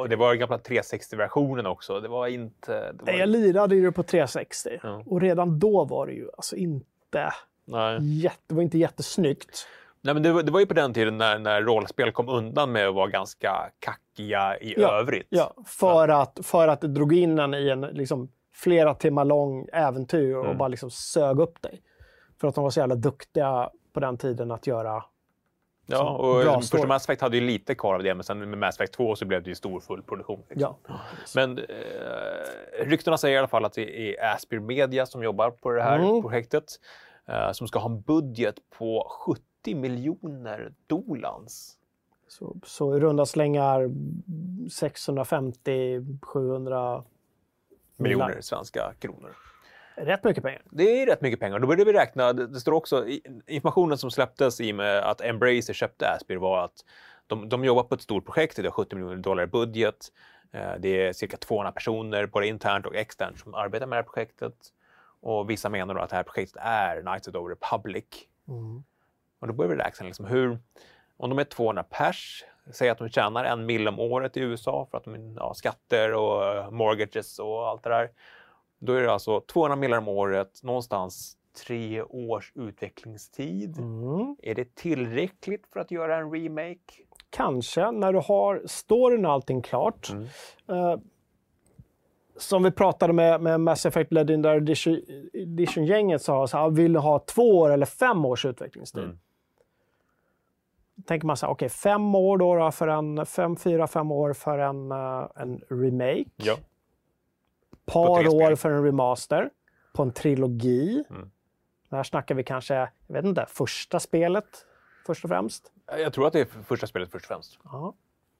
[0.00, 2.00] och det var den gamla 360-versionen också.
[2.00, 2.92] Det var inte...
[2.92, 3.18] Det var...
[3.18, 5.02] Jag lirade ju på 360 Ja.
[5.06, 7.32] och redan då var det ju alltså inte,
[7.64, 8.20] Nej.
[8.22, 9.66] jätte, det var inte jättesnyggt.
[10.00, 12.72] Nej, men det, var, det var ju på den tiden när, när rollspel kom undan
[12.72, 15.26] med att vara ganska kackiga i Ja, övrigt.
[15.30, 19.68] Ja, för, att, för att det drog in en i en liksom, flera timmar lång
[19.72, 20.58] äventyr och Mm.
[20.58, 21.82] bara liksom sög upp dig.
[22.40, 25.04] För att de var så jävla duktiga på den tiden att göra...
[25.86, 28.74] Ja, och första Mass Effect hade ju lite kvar av det, men sen med Mass
[28.76, 30.42] Effect 2 så blev det ju stor full produktion.
[30.48, 30.74] Liksom.
[30.88, 30.94] Ja,
[31.34, 31.64] Men eh,
[32.86, 35.98] ryktena säger i alla fall att det är Aspir Media som jobbar på det här
[35.98, 36.22] Mm.
[36.22, 36.64] projektet.
[37.28, 41.72] Eh, som ska ha en budget på 70 miljoner dolans.
[42.28, 43.90] så, så i runda slängar
[44.68, 47.04] 650-700
[47.96, 49.36] Miljoner svenska kronor.
[49.96, 50.62] Rätt mycket pengar.
[50.70, 51.58] Det är rätt mycket pengar.
[51.58, 52.32] Då började vi räkna.
[52.32, 53.06] Det, står också
[53.46, 56.84] informationen som släpptes i och med att Embracer köpte Aspir var att
[57.26, 60.12] de, de jobbar på ett stort projekt, det har 70 miljoner dollar i budget.
[60.52, 64.02] Eh, det är cirka 200 personer, både internt och externt, som arbetar med det här
[64.02, 64.54] projektet.
[65.20, 68.04] Och vissa menar då att det här projektet är Knights of the Republic.
[68.48, 68.84] Mm.
[69.38, 70.58] Och då börjar vi räkna liksom hur,
[71.16, 74.88] om de är 200 pers, säg att de tjänar en mil om året i USA
[74.90, 78.10] för att de har ja, skatter och eh, mortgages och allt det där.
[78.78, 83.78] Då är det alltså 200 miljoner om året, någonstans tre års utvecklingstid.
[83.78, 84.36] Mm.
[84.42, 86.92] Är det tillräckligt för att göra en remake?
[87.30, 90.10] Kanske, när du har storyn och allting klart.
[90.10, 90.24] Mm.
[90.68, 90.98] Eh,
[92.36, 96.98] som vi pratade med, med Mass Effect Legendary Edition- Edition-gänget sa, så här, vill du
[96.98, 99.04] ha två år eller fem års utvecklingstid?
[99.04, 99.18] Mm.
[101.06, 104.32] tänker man så här, okej, fem år då, då för en, fem, fyra, fem år
[104.32, 106.30] för en, eh, en remake.
[106.36, 106.56] Ja.
[107.86, 109.50] Par år för en remaster
[109.92, 111.04] på en trilogi.
[111.10, 111.30] Mm.
[111.90, 112.74] Här snackar vi kanske,
[113.06, 114.44] jag vet inte, första spelet
[115.06, 115.72] först och främst.
[115.98, 117.58] Jag tror att det är första spelet först och främst.
[117.64, 117.94] Ja.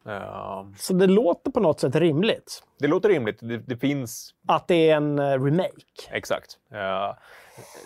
[0.06, 3.38] Eh, Så det låter på något sätt rimligt det låter rimligt.
[3.40, 6.10] Det, det finns att det är en eh, remake.
[6.10, 6.58] Exakt.
[6.72, 7.14] Uh,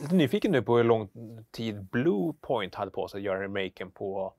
[0.02, 1.08] lite nyfiken nu på hur lång
[1.50, 4.32] tid Blue Point hade på sig att göra remaken på,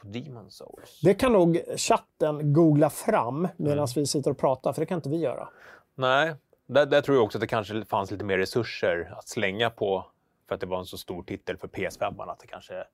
[0.00, 1.00] på Demon Souls.
[1.02, 3.88] Det kan nog chatten googla fram medan Mm.
[3.94, 5.48] vi sitter och pratar, för det kan inte vi göra.
[5.94, 6.34] Nej,
[6.66, 10.06] där, där tror jag också att det kanske fanns lite mer resurser att slänga på
[10.48, 12.84] för att det var en så stor titel för PS5 att det kanske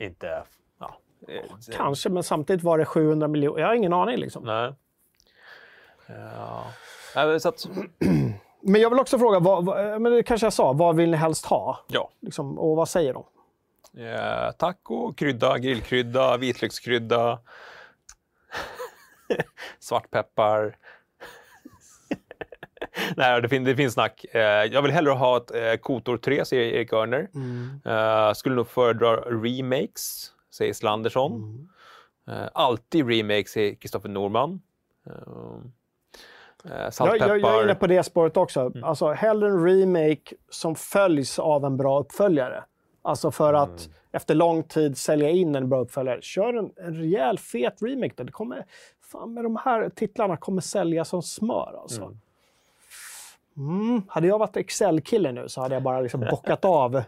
[0.00, 0.42] inte...
[0.78, 1.00] Ja,
[1.72, 3.60] Kanske, men samtidigt var det 700 miljoner.
[3.60, 4.44] Jag har ingen aning liksom.
[4.44, 4.74] Nej.
[6.06, 7.38] Ja.
[7.38, 7.68] Så att,
[8.68, 11.16] Men jag vill också fråga, vad, vad, men det kanske jag sa, vad vill ni
[11.16, 11.80] helst ha?
[11.86, 12.10] ja.
[12.20, 13.24] Liksom, och vad säger de?
[14.02, 17.38] Eh, taco, krydda, grillkrydda, vitlökskrydda,
[19.78, 20.76] svartpeppar.
[23.16, 24.24] Nej, det, fin- det finns snack.
[24.30, 27.28] Eh, jag vill hellre ha ett eh, Kotor 3, säger Erik Örner.
[28.28, 31.68] Eh, skulle nog föredra remakes, säger Slandersson.
[32.28, 34.60] Eh, alltid remakes, säger Kristoffer Norman.
[37.06, 38.60] Jag, jag, jag är inne på det spåret också.
[38.60, 38.84] Mm.
[38.84, 42.64] Alltså, hellre en remake som följs av en bra uppföljare.
[43.02, 43.62] Alltså för Mm.
[43.62, 46.22] att efter lång tid sälja in en bra uppföljare.
[46.22, 48.12] Kör en, en rejäl fet remake.
[48.16, 48.24] Då.
[48.24, 48.64] Det kommer,
[49.12, 52.02] fan med de här titlarna kommer sälja som smör alltså.
[52.02, 52.18] Mm.
[54.08, 57.02] Hade jag varit Excel-kille nu så hade jag bara liksom bockat av.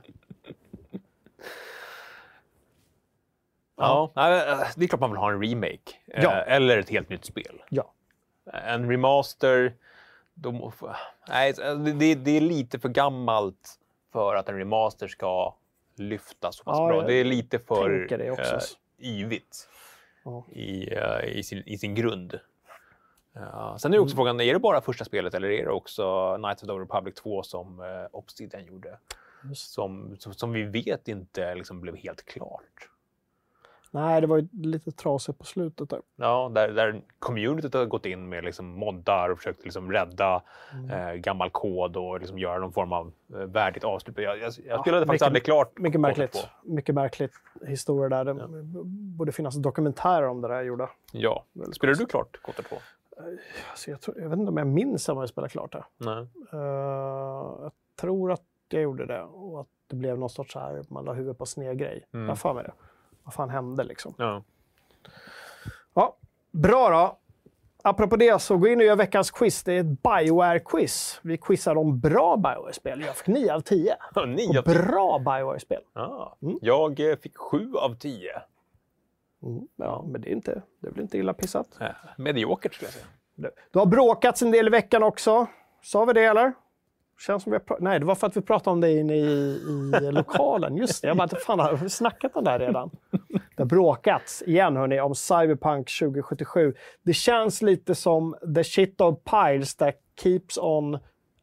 [3.76, 5.92] Ja, nej, eh, det är klart man vill ha en remake.
[6.06, 6.30] eh, Ja.
[6.30, 7.62] Eller ett helt nytt spel.
[7.70, 7.92] Ja.
[8.52, 9.74] En remaster,
[10.34, 10.72] må,
[11.28, 13.78] nej, det, det- det är lite för gammalt
[14.12, 15.54] för att en remaster ska
[15.96, 17.02] lyfta så pass Ja, bra.
[17.02, 18.54] Det är lite för det också.
[18.54, 18.60] eh,
[19.08, 19.68] yvigt
[20.24, 20.44] Ja.
[20.52, 22.40] i, eh, i, sin, i sin grund.
[23.40, 26.62] Ja, sen är också frågan, är det bara första spelet eller är det också Knights
[26.62, 28.98] of the Republic 2 som eh, Obsidian gjorde?
[29.54, 32.88] Som, som, vi vet inte liksom blev helt klart.
[33.90, 36.00] Nej, det var ju lite trasigt på slutet där.
[36.16, 40.90] Ja, där, där communityt har gått in med liksom moddar och försökt liksom rädda Mm.
[40.90, 44.18] eh, gammal kod och liksom göra någon form av eh, värdigt avslut.
[44.18, 45.78] Jag, jag, jag spelade faktiskt mycket- aldrig klart.
[45.78, 46.32] Mycket märkligt.
[46.32, 46.40] 2.
[46.62, 47.32] Mycket märkligt
[47.66, 48.34] historia där.
[48.34, 48.84] Det
[49.18, 50.90] borde finnas dokumentärer om det där gjorda.
[51.12, 51.44] Ja.
[51.72, 52.76] Spelade du klart Kod 2?
[53.70, 55.84] Alltså jag, tror, jag vet inte om jag minns om jag spelade klart det.
[55.96, 56.26] Nej.
[56.52, 56.58] Eh,
[57.62, 61.04] jag tror att jag gjorde det och att det blev någon sorts så här, man
[61.04, 62.06] la huvudet på sned-grej.
[62.14, 62.28] Mm.
[62.28, 62.72] Jag har mig det.
[63.22, 64.14] Vad fan hände liksom?
[64.18, 64.42] Ja.
[65.94, 66.16] Ja,
[66.50, 67.18] bra då.
[67.82, 69.62] Apropå det så gå in och gör veckans quiz.
[69.62, 71.20] Det är ett Bioware-quiz.
[71.22, 73.00] Vi quizar om bra Bioware-spel.
[73.00, 73.96] Jag fick 9 av 10.
[74.26, 74.84] Nio av Och tio.
[74.84, 75.82] bra Bioware-spel.
[75.94, 76.36] Ja.
[76.42, 76.58] Mm.
[76.62, 78.42] Jag eh, fick sju av tio.
[79.42, 81.80] Mm, ja, men det är, inte, det är väl inte illa pissat.
[81.80, 81.86] Eh,
[82.16, 83.06] mediokert skulle jag säga.
[83.34, 85.46] Du, Du har bråkats en del i veckan också.
[85.82, 86.52] Sa vi det eller?
[87.26, 89.60] Känns som vi Nej, det var för att vi pratade om det inne i,
[90.02, 90.76] i lokalen.
[90.76, 92.90] Just det, jag bara, fan har vi snackat om det här redan?
[93.56, 96.74] Det har bråkats igen hörni, om Cyberpunk 2077.
[97.02, 100.98] Det känns lite som the shit of piles that keeps on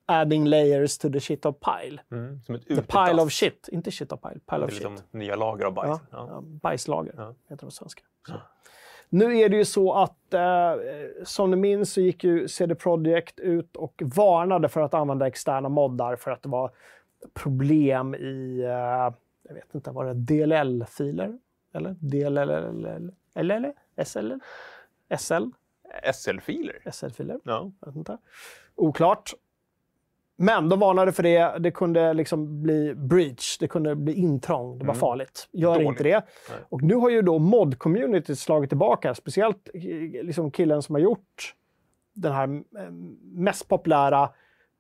[0.06, 2.02] adding layers to the shit of pile.
[2.12, 2.42] Mm.
[2.42, 4.90] Som ett The pile of shit, inte shit of pile, pile Det of är shit.
[4.90, 6.00] liksom nya lager av bajs.
[6.12, 6.42] Ja, Ja.
[6.42, 7.28] bajslager Ja.
[7.44, 8.02] heter det på svenska.
[8.28, 8.34] Så.
[9.10, 10.74] Nu är det ju så att, eh,
[11.24, 15.70] som ni minns så gick ju CD Projekt ut och varnade för att använda externa
[15.70, 16.72] moddar för att det var
[17.34, 19.14] problem i, eh,
[19.48, 21.40] jag vet inte, var det DLL-filer?
[21.74, 23.12] Eller DLL?
[23.36, 23.74] Eller?
[24.06, 24.32] SL?
[25.18, 25.44] SL?
[26.14, 26.92] SL-filer.
[26.92, 27.40] SL-filer?
[27.44, 27.72] Ja.
[27.96, 28.18] Inte.
[28.76, 29.34] Oklart.
[30.38, 31.56] Men de varnade för det.
[31.60, 34.80] Det kunde liksom bli breach, det kunde bli intrång.
[34.80, 35.00] Det var Mm.
[35.00, 35.48] farligt.
[35.52, 35.88] Gör Dåligt.
[35.88, 36.24] inte det.
[36.50, 36.60] Nej.
[36.70, 39.16] Och nu har ju då mod-communityt slagit tillbaka.
[39.16, 39.82] Speciellt eh,
[40.26, 41.56] liksom killen som har gjort
[42.14, 42.44] den här
[42.84, 44.30] eh, mest populära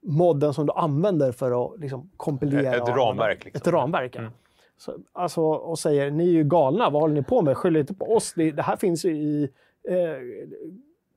[0.03, 2.75] modden som du använder för att liksom kompilera.
[2.75, 3.61] Ett ramverk, liksom.
[3.61, 4.19] Ett ramverk, ja.
[4.19, 4.31] Mm.
[4.77, 7.57] Så, alltså, och säger ni är ju galna, vad håller ni på med?
[7.57, 8.33] Skyll inte på oss.
[8.33, 9.43] Det, det här finns ju i
[9.89, 9.95] eh,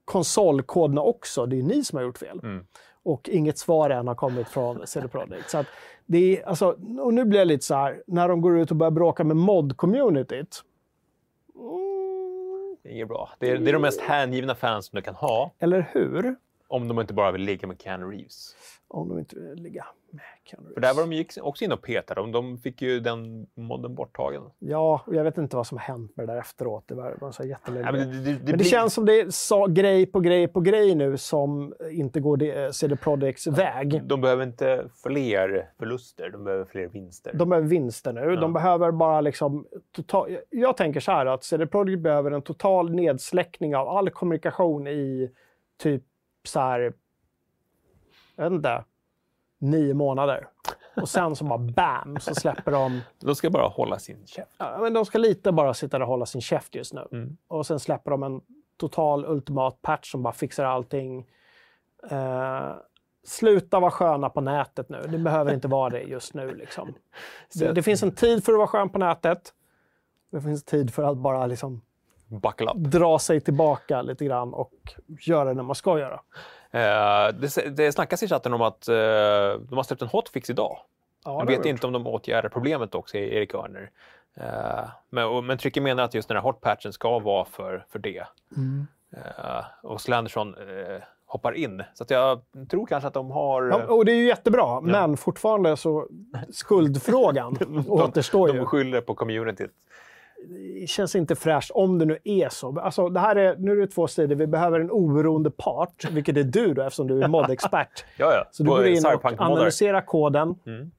[0.05, 1.47] konsolkoderna också.
[1.47, 2.41] Det är ni som har gjort fel.
[2.43, 2.65] Mm.
[3.03, 5.51] Och inget svar än har kommit från CD Projekt.
[5.51, 5.65] Så
[6.07, 8.77] det är, alltså, och nu blir jag lite så här, när de går ut och
[8.77, 10.63] börjar bråka med mod-communityt.
[11.55, 13.31] Mm, Det är bra.
[13.39, 15.53] Det är, det är de mest hängivna fansen du kan ha.
[15.59, 16.37] eller hur?
[16.69, 18.57] Om de inte bara vill ligga med Keanu Reeves.
[18.89, 19.87] Om de inte vill ligga
[20.75, 22.21] För där var de gick också in och petade.
[22.21, 24.43] De, de fick ju den modden borttagen.
[24.59, 26.85] Ja, och jag vet inte vad som har hänt med det där efteråt.
[26.87, 27.87] Det var, var så jättelänge.
[27.87, 30.21] Ja, men det, det, det, Men det blir- känns som det är så, grej på
[30.21, 34.03] grej på grej nu som inte går CD Projekts väg.
[34.05, 37.33] De behöver inte fler förluster, de behöver fler vinster.
[37.35, 38.37] De behöver vinster nu.
[38.37, 39.67] De behöver bara liksom...
[39.93, 44.87] Total, jag tänker så här att CD Projekt behöver en total nedsläckning av all kommunikation
[44.87, 45.31] i
[45.79, 46.03] typ
[46.45, 46.93] så här...
[48.37, 48.85] Jag vet inte.
[49.59, 50.49] Nio månader.
[50.97, 53.01] Och sen så bara bam så släpper de...
[53.21, 54.53] De ska bara hålla sin käft.
[54.59, 57.09] Ja, men de ska lite bara sitta där och hålla sin käft just nu.
[57.13, 57.37] Mm.
[57.49, 58.41] Och sen släpper de en
[58.77, 61.27] total ultimat patch som bara fixar allting.
[62.11, 62.73] Eh,
[63.25, 65.03] sluta vara sköna på nätet nu.
[65.09, 66.55] Det behöver inte vara det just nu.
[66.55, 66.95] Liksom.
[67.55, 69.55] Det, det finns en tid för att vara skön på nätet.
[70.31, 71.83] Det finns tid för att bara liksom
[72.75, 74.73] dra sig tillbaka lite grann och
[75.21, 76.21] göra det man ska göra.
[76.71, 78.95] Eh, det, det snackas i chatten om att eh,
[79.61, 80.79] de har släppt en hotfix idag.
[81.25, 83.91] Ja, Jag vet inte om de åtgärdar problemet också, säger Erik Örner.
[84.37, 88.25] Eh, men, men Trycker menar att just den här hotpatchen ska vara för, för det.
[88.57, 88.87] Mm.
[89.83, 90.55] Och Slenderson
[91.27, 91.83] hoppar in.
[91.95, 92.41] Så jag
[92.71, 93.63] tror kanske att de har...
[93.63, 96.09] Ja, och det är ju jättebra, men fortfarande så
[96.51, 97.59] skuldfrågan
[97.89, 98.59] återstår ju.
[98.59, 99.71] de skyller på communityt.
[100.81, 102.81] Det känns inte fräscht om det nu är så.
[102.81, 104.35] Alltså, det här är, nu är det två sidor.
[104.35, 108.05] Vi behöver en oberoende part, vilket är du då eftersom du är modexpert.
[108.17, 108.45] Ja, ja.
[108.51, 110.91] Så du går in och analyserar koden, Mm.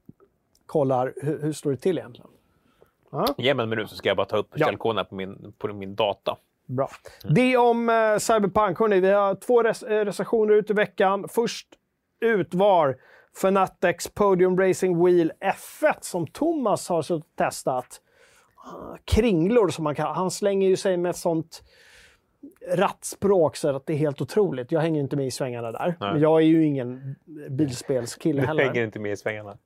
[0.66, 2.30] kollar hur, hur står det till egentligen.
[3.12, 4.66] Ja, Ge mig en minut så ska jag bara ta upp Ja.
[4.66, 6.36] källkoden på min, på min data.
[6.66, 6.90] bra.
[7.34, 8.78] Det om eh, Cyberpunk.
[8.78, 11.26] Hörrni, vi har två res- eh, recensioner ut i veckan.
[11.28, 11.66] Först
[12.20, 12.96] ut var
[13.40, 18.00] Fanatics Podium Racing Wheel F1 som Thomas har testat.
[19.04, 20.14] Kringlor som man kan.
[20.14, 21.62] Han slänger ju sig med ett sånt
[22.68, 24.72] rattspråk så att det är helt otroligt.
[24.72, 25.96] Jag hänger inte med i svängarna där.
[26.00, 26.12] Nej.
[26.12, 27.16] Men jag är ju ingen
[27.50, 28.64] bilspelskille Du heller.
[28.64, 29.58] hänger inte med i svängarna.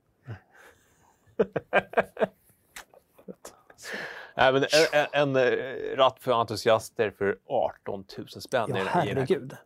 [4.37, 5.55] Nej, men en, en, en
[5.95, 8.69] ratt för entusiaster för 18 000 spänn.
[8.75, 9.57] Ja, herregud.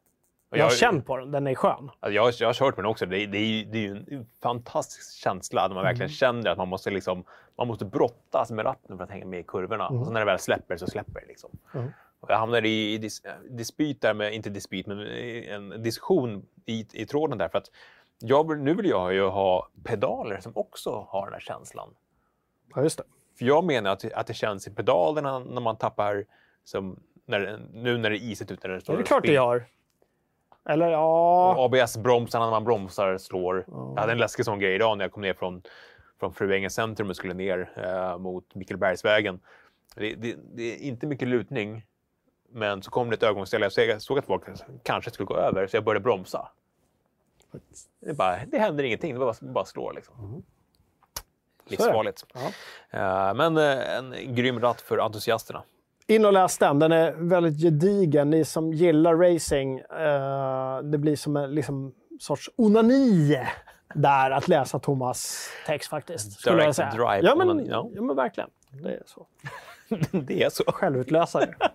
[0.52, 1.32] Och Jag har känt på den.
[1.32, 1.89] Den är skön.
[2.00, 3.06] Alltså, jag, har- jag har kört med den också.
[3.06, 5.89] Det, är- det, är, det är ju en fantastisk känsla när man Mm.
[5.89, 7.24] verkligen känner att man måste, liksom,
[7.58, 9.88] man måste brottas med ratten för att hänga med i kurvorna.
[9.88, 11.28] Och sen när det väl släpper så släpper det.
[11.28, 11.50] Liksom.
[11.74, 11.88] Mm.
[12.28, 17.06] Jag hamnade i, i dis, dispyt där med, inte dispyt, men en diskussion i, i
[17.06, 17.50] tråden där.
[17.50, 17.72] För att
[18.20, 21.89] jag, nu vill jag ju ha pedaler som också har den här känslan.
[22.76, 23.04] Ja, just det.
[23.38, 26.26] För jag menar att, att det känns i pedalerna när man tappar,
[26.64, 28.68] som när, nu när det är isigt ute.
[28.68, 29.66] När det, står det är klart det gör.
[30.66, 31.55] Eller ja...
[31.66, 33.66] ABS-bromsarna när man bromsar slår.
[33.68, 35.62] Jag hade en läskig sån grej idag när jag kom ner från,
[36.20, 39.39] från Fruängens centrum och skulle ner eh, mot Mikaelbergsvägen.
[39.95, 41.86] Det, det, det är inte mycket lutning,
[42.51, 43.66] men så kom det ett ögonställe.
[43.66, 44.43] Jag såg- Jag såg att folk
[44.84, 46.49] kanske skulle gå över, så jag började bromsa.
[47.99, 49.93] Det, bara, det händer ingenting, det bara, bara slår.
[49.93, 50.43] Liksom.
[51.66, 52.26] Livsfarligt.
[52.89, 55.64] Eh, men eh, en grym ratt för entusiasterna.
[56.10, 56.80] In och läs den.
[56.80, 58.30] Den är väldigt gedigen.
[58.30, 63.39] Ni som gillar racing, eh, det blir som en liksom, sorts onani
[63.93, 66.39] där att läsa Thomas text faktiskt.
[66.39, 66.89] skulle jag Direct säga.
[66.89, 67.89] drive ja, men, ja.
[67.93, 68.49] ja, men verkligen.
[68.72, 69.28] Det är så.
[70.26, 70.64] det är så.
[70.68, 71.45] Självutlösare.
[71.49, 71.66] Nu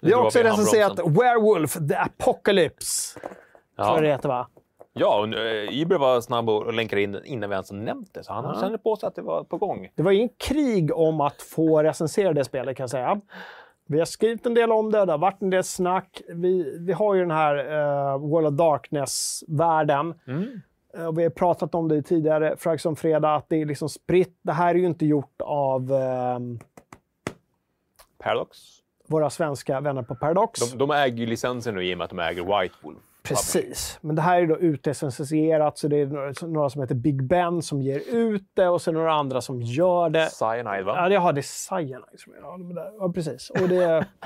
[0.00, 0.98] Vi har också recenserat.
[0.98, 3.20] Werewolf the Apocalypse.
[3.76, 3.84] Ja.
[3.84, 4.48] Tror jag det heter, va?
[4.92, 8.32] Ja, och eh, Iber var snabb och länkade in innan vi ens nämnt det, så
[8.32, 9.88] han kände på sig att det var på gång.
[9.94, 13.20] Det var ingen krig om att få recensera det spelet kan jag säga.
[13.86, 16.22] Vi har skrivit en del om det, det har varit en del snack.
[16.28, 20.14] Vi, vi har ju den här uh, World of Darkness-världen.
[20.94, 23.88] Eh, och vi har pratat om det tidigare Frags om fredag, att det är liksom
[23.88, 24.38] spritt.
[24.42, 26.58] Det här är ju inte gjort av ehm,
[28.18, 28.58] Paradox.
[29.06, 30.70] våra svenska vänner på Paradox.
[30.70, 32.98] De, de äger ju licensen nu i och med att de äger White Wolf.
[33.28, 33.98] Precis.
[34.00, 37.82] Men det här är då utlicensierat, så det är några, som heter Big Ben som
[37.82, 40.28] ger ut det och sen några andra som gör det.
[40.30, 40.94] Cyanide, va?
[40.96, 43.50] Ja, det har det Cyanide som är det- ja, precis.
[43.50, 44.06] Och det...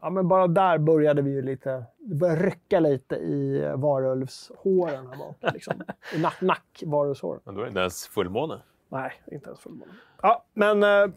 [0.00, 1.84] Ja, men bara där började vi ju lite...
[1.98, 5.36] Det började rycka lite i varulvshåren här bak.
[5.54, 5.74] Liksom.
[6.14, 7.40] I nack, nack varulvshåren.
[7.44, 8.60] Men då är det inte ens fullmåne.
[8.88, 9.92] Nej, inte ens fullmåne.
[10.22, 11.10] Ja, men eh,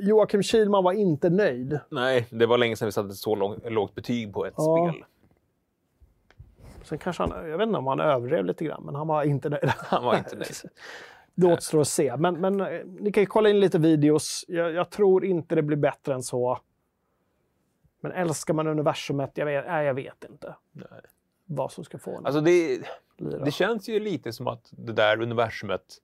[0.00, 1.80] Joakim Kihlman var inte nöjd.
[1.90, 4.90] Nej, det var länge sedan vi satte så lång, lågt betyg på ett Ja.
[4.90, 5.04] spel.
[6.84, 9.48] Sen kanske han, jag vet inte om han överdrev lite grann, men han var inte
[9.48, 9.64] nöjd.
[9.78, 10.54] Han var inte nöjd.
[11.34, 12.16] det återstår att se.
[12.16, 14.44] Men, men eh, ni kan ju kolla in lite videos.
[14.48, 16.58] Jag, jag tror inte det blir bättre än så.
[18.00, 19.30] Men älskar man universumet?
[19.34, 20.86] Jag vet, nej, jag vet inte Nej.
[21.44, 22.80] vad som ska få en Alltså det,
[23.18, 23.44] lira.
[23.44, 25.98] det känns ju lite som att det där universumet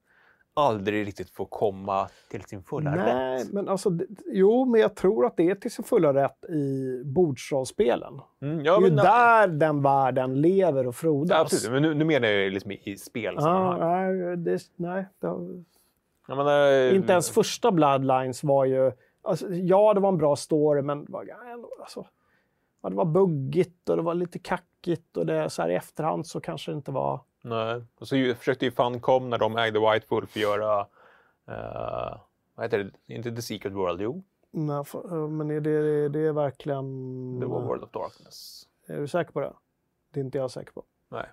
[0.54, 3.52] aldrig riktigt får komma till sin fulla Nej, rätt.
[3.52, 7.02] men alltså, det- jo, men jag tror att det är till sin fulla rätt i
[7.04, 8.20] bordsrollspelen.
[8.42, 11.40] Mm, det ja, är ju där den världen lever och ja, frodas.
[11.40, 11.72] absolut.
[11.72, 14.18] Men nu, nu menar jag liksom i, i Ja, spelsammanhang.
[14.18, 15.26] nej, det, nej det,
[16.28, 18.92] menar, inte ens första Bloodlines var ju...
[19.22, 21.26] Alltså, ja, det var en bra story, men det var,
[21.80, 22.06] alltså,
[22.82, 26.26] ja, det var buggigt och det var lite kackigt och det, så här, i efterhand
[26.26, 27.20] så kanske det inte var...
[27.42, 27.82] Nej.
[27.98, 30.80] Och så försökte ju Funcom när de ägde White Wolf göra...
[31.48, 32.16] eh,
[32.54, 33.14] vad heter det?
[33.14, 34.22] Inte The Secret World, jo.
[34.50, 37.40] Nej, för- men är det, det är verkligen...
[37.40, 38.66] Det var World of Darkness.
[38.86, 39.52] Är du säker på det?
[40.12, 40.82] Det är inte jag säker på.
[41.08, 41.26] Nej.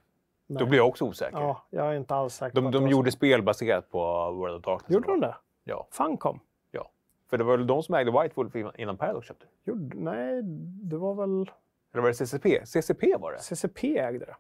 [0.47, 0.59] Nej.
[0.59, 1.37] Då blir jag också osäker.
[1.37, 3.15] Ja, jag är inte alls säker på De, det de gjorde så.
[3.17, 4.91] spel baserat på World of Darkness.
[4.91, 5.35] Gjorde de det?
[5.63, 5.87] Ja.
[5.91, 6.39] Funcom?
[6.71, 6.91] ja.
[7.29, 9.45] För det var väl de som ägde White Wolf innan- innan Paradox köpte?
[9.65, 10.41] Gjorde, nej,
[10.83, 11.51] det var väl...
[11.93, 12.65] Eller var det CCP?
[12.65, 13.39] CCP var det.
[13.39, 14.35] CCP ägde det.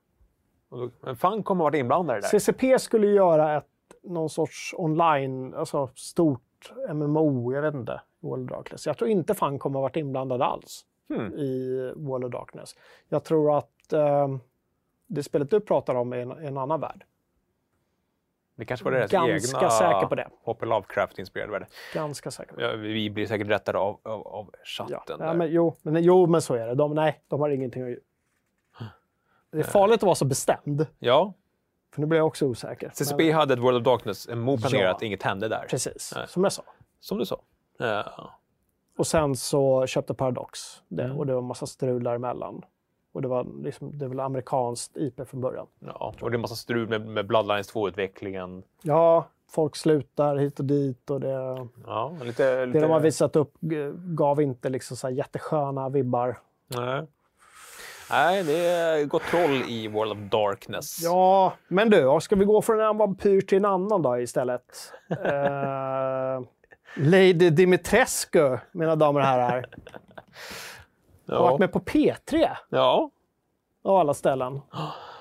[1.01, 2.27] Men Funcom har varit inblandade där.
[2.27, 3.67] CCP skulle göra ett,
[4.03, 8.85] någon sorts online, alltså stort MMO, jag vet inte, World of Darkness.
[8.87, 11.33] Jag tror inte Funcom har varit inblandad alls Hmm.
[11.33, 12.75] i World of Darkness.
[13.09, 14.27] Jag tror att eh,
[15.07, 17.05] det spelet du pratar om är en, en annan värld.
[18.55, 20.29] Det kanske var deras Ganska egna säker på det.
[20.43, 20.65] H.P.
[20.65, 21.67] Lovecraft-inspirerade värld.
[21.93, 22.65] Ganska säker på det.
[22.67, 24.59] Ja, vi blir säkert rättade av, av, av Ja.
[24.65, 25.17] chatten.
[25.19, 25.33] Ja, där.
[25.33, 26.75] men, jo, men, jo, men så är det.
[26.75, 27.99] De, nej, de har ingenting att göra.
[29.51, 31.33] Det är farligt att vara så bestämd, ja,
[31.93, 32.91] för nu blir jag också osäker.
[32.93, 35.65] CCP Men, hade ett World of Darkness, en MO planerat, inget hände där.
[35.69, 36.27] precis, Nej.
[36.27, 36.63] som jag sa.
[36.99, 37.41] Som du sa.
[37.77, 38.31] Ja.
[38.97, 41.17] Och sen så köpte Paradox det Mm.
[41.17, 42.61] och det var en massa strul däremellan.
[43.11, 45.67] Och det var liksom, det väl amerikanskt IP från början.
[45.79, 48.63] Ja, och det är en massa strul med, med Bloodlines 2-utvecklingen.
[48.81, 52.25] Ja, folk slutar hit och dit och det, Ja, lite...
[52.25, 52.79] lite...
[52.79, 53.53] det de har visat upp
[53.95, 56.37] gav inte liksom så jättesköna vibbar.
[56.67, 57.03] Nej.
[58.09, 60.99] Nej, det är gott troll i World of Darkness.
[61.03, 64.93] Ja, men du, ska vi gå från en vampyr till en annan då istället?
[65.09, 66.41] eh,
[66.95, 69.51] Lady Dimitrescu, mina damer och herrar.
[71.27, 71.41] Har ja.
[71.41, 73.11] varit med på P3 ja.
[73.83, 74.61] av alla ställen.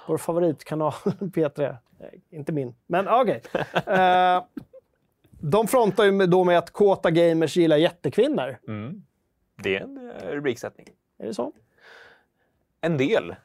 [0.07, 1.77] Vår favoritkanal P3.
[1.99, 3.43] Nej, inte min, men okej.
[3.87, 4.45] Eh,
[5.31, 8.59] de frontar ju då med att kåta gamers gillar jättekvinnor.
[8.69, 9.03] Mm.
[9.63, 10.89] Det är en eh, rubriksättning.
[11.19, 11.53] Är det så?
[12.81, 13.37] En del eh,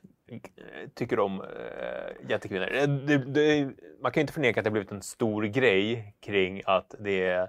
[0.94, 2.72] tycker om äh, jättekvinnor.
[2.72, 3.70] Eh, Det, det,
[4.02, 7.46] man kan ju inte förneka att det blivit en stor grej kring att det eh,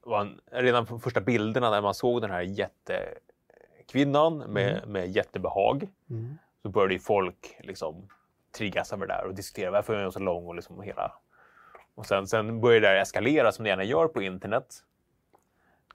[0.00, 5.88] var en, redan från första bilderna när man såg den här jättekvinnan med, med jättebehag
[6.62, 8.08] så började ju folk liksom
[8.56, 11.12] triggas över det där och diskutera varför är hon så lång och liksom hela.
[11.94, 14.66] Och sen, sen började det eskalera som det gärna gör på internet.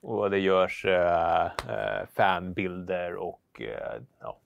[0.01, 4.37] Och det görs eh, eh, fanbilder och eh, ja.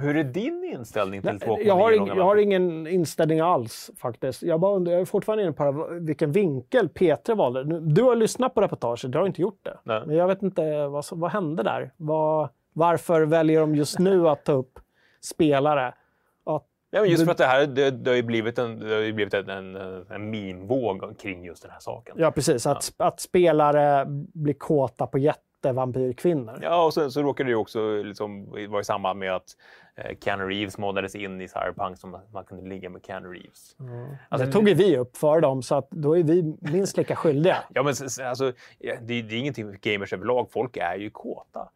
[0.00, 4.42] Hur är din inställning till 2,9 Jag har, ing, jag har ingen inställning alls faktiskt.
[4.42, 7.80] Jag, bara undrar, jag är fortfarande inne på vilken vinkel P3 valde.
[7.80, 9.78] Du har lyssnat på reportaget, jag har inte gjort det.
[9.82, 10.02] Nej.
[10.06, 11.90] Men jag vet inte vad, vad hände där.
[11.96, 14.78] Vad, varför väljer de just nu att ta upp
[15.20, 15.94] spelare?
[16.44, 18.94] Att, Ja, men just för att det här det, det har ju blivit en, det
[18.94, 19.76] har ju blivit en, en,
[20.10, 22.16] en meme-våg kring just den här saken.
[22.18, 22.66] ja, precis.
[22.66, 25.18] Att, att spelare blir kåta på
[25.60, 26.58] jättevampyrkvinnor.
[26.62, 29.56] Ja, och sen så råkade det ju också liksom vara i samband med att
[29.94, 33.76] eh, Keanu Reeves modades in i Cyberpunk som att man kunde ligga med Keanu Reeves.
[34.28, 37.16] Alltså, det tog ju vi upp för dem, så att då är vi minst lika
[37.16, 37.56] skyldiga.
[37.74, 40.50] Ja, men alltså, det, det är ingenting för gamers överlag.
[40.50, 41.68] Folk är ju kåta.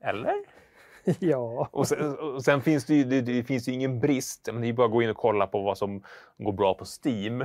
[0.00, 0.34] Eller?
[1.18, 1.68] ja.
[1.72, 4.48] Och sen, och sen finns det ju det, det finns ju ingen brist.
[4.52, 6.02] Men det är bara att gå in och kolla på vad som
[6.38, 7.44] går bra på Steam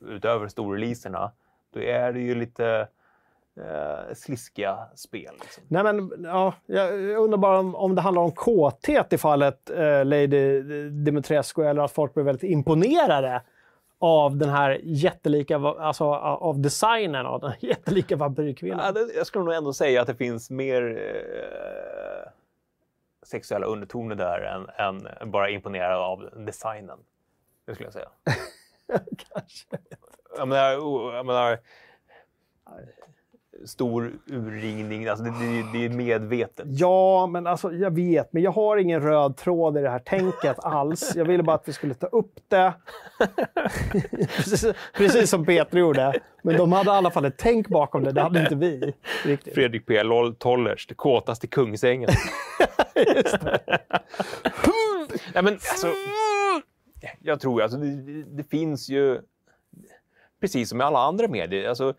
[0.00, 1.32] utöver storreleaserna.
[1.72, 2.88] Då är det ju lite
[3.60, 5.34] eh, sliskiga spel.
[5.40, 5.64] Liksom.
[5.68, 10.04] Nej, men, ja, jag undrar bara om, om det handlar om kåthet i fallet eh,
[10.04, 13.42] Lady Dimitrescu eller att folk blir väldigt imponerade
[13.98, 18.92] av den här jättelika, alltså av designen av den jättelika vampyrkvinnan.
[18.94, 22.30] Ja, jag skulle nog ändå säga att det finns mer eh,
[23.22, 24.40] sexuella undertoner där
[24.78, 26.98] än, än bara imponerad av designen.
[27.66, 28.08] Det skulle jag säga.
[29.32, 29.66] Kanske.
[30.36, 30.70] Jag menar,
[31.14, 31.58] jag menar
[33.64, 36.66] stor urringning, alltså det, det, det är medvetet.
[36.68, 40.56] Ja, men alltså jag vet, men jag har ingen röd tråd i det här tänket
[40.64, 41.12] alls.
[41.16, 42.72] Jag ville bara att vi skulle ta upp det.
[44.36, 46.20] precis, precis som Peter gjorde.
[46.42, 48.94] Men de hade i alla fall ett tänk bakom det, det hade inte vi.
[49.24, 49.54] Riktigt.
[49.54, 50.02] Fredrik P.
[50.02, 52.10] Loll Tollers, det kåtaste kungsängen.
[55.34, 55.86] Nej, men alltså,
[57.20, 59.20] Jag tror alltså det, det, det finns ju,
[60.40, 61.94] precis som med alla andra medier, alltså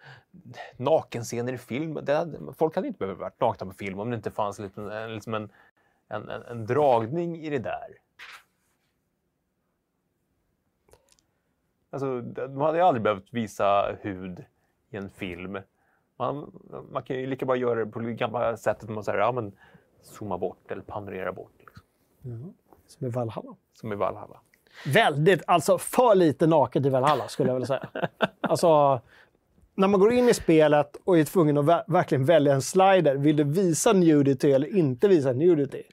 [0.77, 1.99] nakenscener i film.
[2.03, 5.13] Det, folk hade inte behövt vara nakna på film om det inte fanns liksom en,
[5.13, 5.49] liksom en,
[6.07, 7.97] en, en, en dragning i det där.
[11.89, 14.45] Alltså, de hade ju aldrig behövt visa hud
[14.89, 15.59] i en film.
[16.17, 16.51] Man,
[16.91, 18.89] man kan ju lika bra göra det på det gamla sättet.
[18.89, 19.51] Man säger, ja, men
[20.01, 21.53] zooma bort eller panorera bort.
[21.59, 21.83] Liksom.
[22.87, 23.55] Som i Valhalla.
[23.73, 24.39] Som i Valhalla.
[24.85, 27.89] Väldigt, alltså för lite naket i Valhalla skulle jag vilja säga.
[28.41, 29.01] alltså,
[29.75, 33.15] när man går in i spelet och är tvungen att ver verkligen välja en slider,
[33.15, 35.83] vill du visa nudity eller inte visa nudity?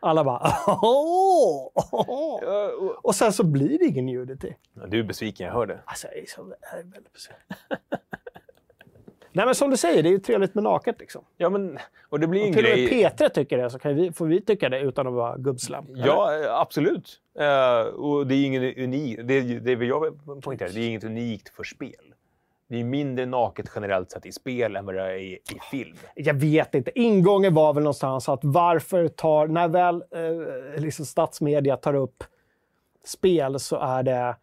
[0.00, 2.40] Alla bara åh, åh.
[3.02, 4.54] Och sen så blir det ingen nudity.
[4.74, 5.80] Ja, Du är besviken, jag hör det.
[5.84, 7.42] Alltså, jag är, så, jag är väldigt besviken.
[9.32, 10.96] Nej, men som du säger, det är ju trevligt med naket.
[11.00, 11.24] Liksom.
[11.36, 11.78] Ja, men,
[12.08, 13.04] och det blir en Till och med grej...
[13.16, 15.86] P3 tycker det, så kan vi, får vi tycka det utan att vara gubbslam.
[15.88, 17.19] Ja, absolut.
[17.40, 21.48] Uh, och det är ingen unik, det, det vill jag poängtera, det är inget unikt
[21.48, 22.14] för spel.
[22.68, 25.96] Det är mindre naket generellt sett i spel än vad det är i, i film.
[26.14, 27.00] Jag vet inte.
[27.00, 29.46] Ingången var väl någonstans att varför tar...
[29.46, 32.24] När väl eh, liksom statsmedia tar upp
[33.04, 34.36] spel så är det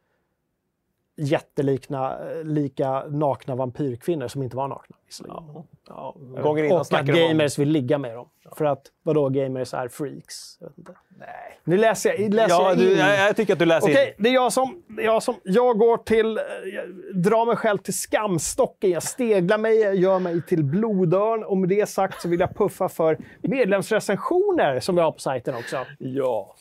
[1.18, 4.96] jättelikna lika nakna vampyrkvinnor som inte var nakna.
[5.88, 8.28] Ja, gånger innan Och att de om- gamers vill ligga med dem.
[8.56, 10.58] För att vadå, gamers är freaks?
[11.20, 11.28] Nej.
[11.64, 12.98] Nu läser jag, läser Ja, jag du, in.
[12.98, 14.24] jag, jag tycker att du läser Okej, in.
[14.24, 15.36] det är jag som, jag som...
[15.44, 16.38] Jag går till...
[16.38, 16.44] eh,
[16.76, 18.90] Jag drar mig själv till skamstocken.
[18.90, 21.44] Jag steglar mig, jag gör mig till blodörn.
[21.44, 25.56] Och med det sagt så vill jag puffa för medlemsrecensioner som vi har på sajten
[25.56, 25.78] också.
[26.00, 26.56] Ja.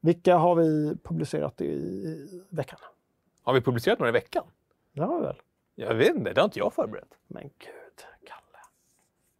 [0.00, 2.78] Vilka har vi publicerat i, i veckan?
[3.42, 4.44] Har vi publicerat några i veckan?
[4.92, 5.36] Det har vi väl?
[5.74, 7.08] Jag vet inte, det har inte jag förberett.
[7.26, 8.40] Men gud, Kalle.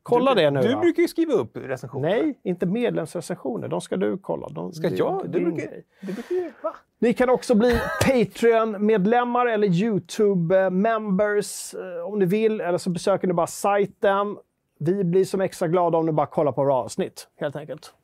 [0.02, 0.80] Kolla du, det nu Du då.
[0.80, 2.08] brukar ju skriva upp recensioner.
[2.08, 3.68] Nej, inte medlemsrecensioner.
[3.68, 4.48] De ska du kolla.
[4.48, 5.22] De, Ska det- jag?
[5.30, 6.52] det Du brukar, du brukar ju...
[6.62, 6.76] Va?
[6.98, 12.60] Ni kan också bli Patreon-medlemmar eller YouTube-members eh, om ni vill.
[12.60, 14.36] Eller så besöker ni bara sajten.
[14.78, 17.94] Vi blir som extra glada om ni bara kollar på våra avsnitt, helt enkelt.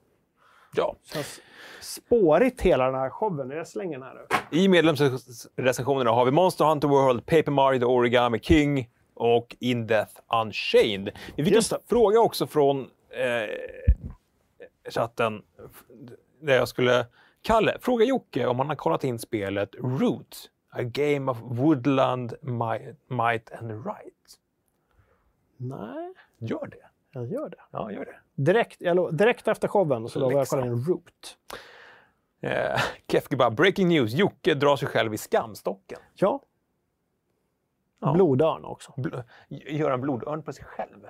[0.75, 0.95] Ja.
[1.05, 1.41] Känns
[1.81, 3.51] spårigt hela den här showen.
[3.51, 4.15] Jag slänger den här
[4.51, 4.59] nu.
[4.59, 10.13] I medlemsrecensionerna har vi Monster Hunter World, Paper Mario The Origami King och In Death
[10.43, 11.11] Unchained.
[11.37, 11.79] Vi fick en Just det.
[11.89, 13.49] fråga också från eh,
[14.91, 15.43] chatten
[16.41, 17.07] där jag skulle...
[17.43, 22.97] Kalle, fråga Jocke om han har kollat in spelet Root, A Game of Woodland Might,
[23.09, 24.39] Might and Right.
[25.57, 26.87] Nej, Gör det.
[27.13, 27.57] jag gör det.
[27.71, 28.17] Ja, gör det.
[28.37, 31.39] Direkt, jag direkt efter showen så lovar jag att kolla in Root.
[32.41, 34.13] Eh, Kefkebab, breaking news.
[34.13, 35.99] Jocke drar sig själv i skamstocken.
[36.15, 36.43] Ja.
[38.01, 38.13] Ja.
[38.13, 38.93] Blodörn också.
[38.97, 41.07] Bl- gör en blodörn på sig själv.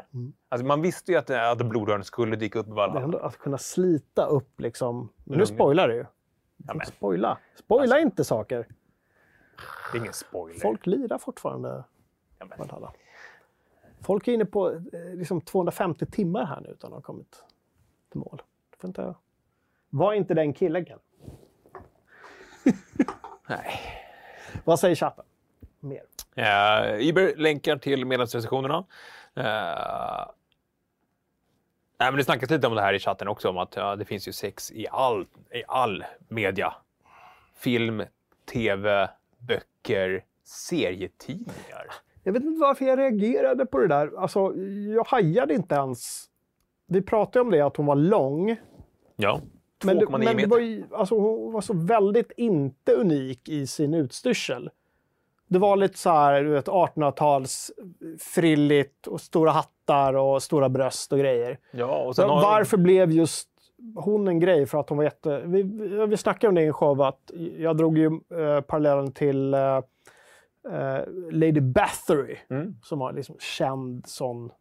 [0.48, 3.18] Alltså man visste ju att, att blodörn skulle dyka upp i Valhalla.
[3.18, 5.08] att kunna slita upp liksom...
[5.24, 6.04] Men nu spoilar du ju.
[6.66, 7.38] Ja, Spoila.
[7.54, 8.66] Spoila inte saker.
[9.92, 10.60] det är ingen spoiler.
[10.60, 11.84] Folk lirar fortfarande
[12.38, 12.92] Ja, Valhalla.
[14.06, 17.44] Folk är inne på eh, liksom 250 timmar här nu utan att ha kommit
[18.10, 18.42] till mål.
[18.78, 19.14] Får inte...
[19.90, 20.84] Var inte den killen.
[20.84, 20.98] Ken.
[23.48, 23.80] nej.
[24.64, 25.24] Vad säger chatten?
[25.80, 26.02] Mer.
[26.38, 28.78] Uh, Iber länkar till medlemsrecensionerna.
[28.78, 28.84] Uh,
[31.98, 34.04] nej, men det snackas lite om det här i chatten också, om att ja, det
[34.04, 36.74] finns ju sex i all, i all media.
[37.54, 38.02] Film,
[38.52, 41.86] tv, böcker, serietidningar.
[42.26, 44.10] Jag vet inte varför jag reagerade på det där.
[44.18, 44.52] Alltså,
[44.94, 46.24] jag hajade inte ens.
[46.86, 48.56] Vi pratade om det, att hon var lång.
[49.16, 49.40] Ja,
[49.84, 50.48] Men, det, 2,9 men det meter.
[50.48, 54.70] var ju, alltså, hon var så väldigt inte unik i sin utstyrsel.
[55.48, 57.72] Det var lite så här, du vet, 1800-tals
[58.18, 61.58] frilligt och stora hattar och stora bröst och grejer.
[61.70, 63.48] Ja, och sen varför blev just
[63.94, 64.66] hon en grej?
[64.66, 65.42] För att hon var jätte...
[65.44, 69.12] Vi, vi vi snackade om det i en show, att jag drog ju eh, parallellen
[69.12, 69.80] till eh,
[70.72, 72.76] eh, Lady Bathory, Mm.
[72.82, 74.52] som var liksom känd sån,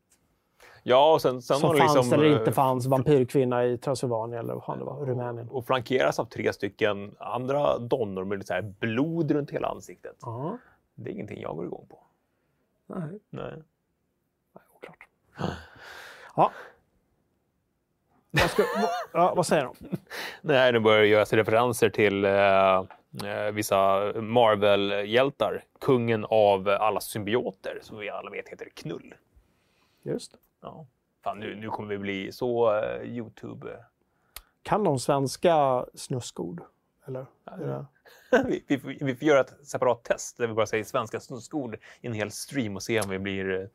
[0.87, 4.39] Ja, och sen, sen som har fanns liksom, eller eh, inte fanns, vampyrkvinna i Transylvanien
[4.39, 5.49] eller vad det var, Rumänien.
[5.49, 10.15] och flankeras av tre stycken andra donnor med så här blod runt hela ansiktet.
[10.21, 10.57] Ja,
[10.95, 11.99] Det är ingenting jag går igång på.
[12.87, 13.53] nej, Nej.
[14.53, 15.07] nej, oklart.
[16.35, 16.51] Ja.
[18.49, 19.75] Ska, vad, ja, vad säger de?
[20.41, 22.83] Nej, nu börjar det göras referenser till eh, eh,
[23.53, 25.63] vissa Marvel-hjältar.
[25.79, 29.13] Kungen av alla symbioter, som vi alla vet heter Knull.
[30.03, 30.37] Just det.
[30.61, 30.85] Ja.
[31.23, 33.67] Fan, nu, nu kommer vi bli så eh, Youtube...
[34.63, 36.61] Kan de svenska snuskord?
[37.07, 37.25] Eller?
[37.57, 37.85] Det-
[38.47, 41.75] vi, vi, får- vi får göra ett separat test där vi bara säger svenska snuskord
[42.01, 43.61] i en hel stream och se om vi blir...
[43.61, 43.67] eh,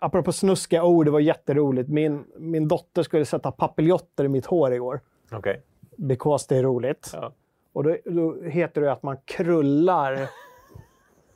[0.00, 1.88] Apropå snuskiga ord, det var jätteroligt.
[1.88, 5.00] Min, min dotter skulle sätta papiljotter i mitt hår igår.
[5.32, 5.62] Okej.
[5.96, 7.10] Because det är roligt.
[7.12, 7.32] Ja.
[7.78, 10.28] Och då, då heter det att man krullar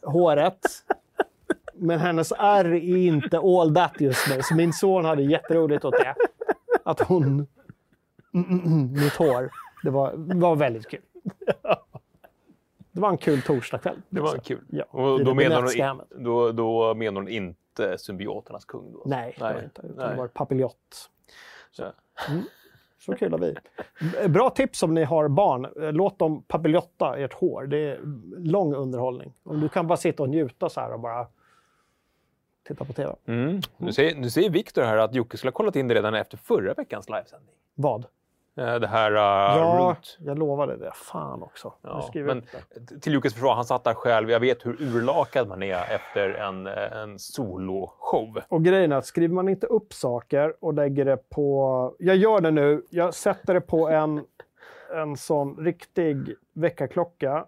[0.03, 0.67] håret.
[1.75, 4.43] Men hennes R är inte all that just nu.
[4.43, 6.15] Så min son hade jätteroligt åt det.
[6.85, 7.25] Att hon...
[7.25, 7.47] Mm,
[8.35, 9.51] mm, mm, mitt hår.
[9.83, 11.01] Det var, var väldigt kul.
[12.93, 14.03] Det var en kul torsdagkväll.
[14.09, 14.65] Det var kul.
[14.71, 18.93] Ja, Och då det menar, hon, då, då menar hon inte symbioternas kung?
[18.93, 19.03] Då.
[19.07, 19.83] Nej, det var Nej, inte.
[19.83, 20.09] Utan nej.
[20.09, 21.11] det var papiljott.
[21.71, 21.93] Så.
[23.07, 23.55] Så kul vi.
[24.29, 25.69] Bra tips om ni har barn.
[25.77, 27.67] Låt dem papiljotta ert hår.
[27.67, 28.01] Det är
[28.39, 29.33] lång underhållning.
[29.43, 31.27] Om du kan bara sitta och njuta så här och bara
[32.69, 33.15] titta på TV.
[33.27, 33.61] Mm.
[33.77, 36.37] Nu säger, nu säger Viktor här att Jocke skulle ha kollat in det redan efter
[36.37, 37.55] förra veckans livesändning.
[37.75, 38.07] Vad?
[38.57, 40.19] Eh, Det här uh, ja, Root.
[40.21, 40.93] jag lovade det.
[40.95, 41.75] Fan också.
[41.83, 42.43] Ja, men
[43.01, 44.31] till Jockes försvar, han satt där själv.
[44.31, 48.39] Jag vet hur urlakad man är efter en, eh, en soloshow.
[48.49, 51.95] Och grejen är att skriver man inte upp saker och lägger det på...
[51.99, 52.87] Jag gör det nu.
[52.91, 54.25] Jag sätter det på en,
[54.95, 57.47] en sån riktig väckarklocka.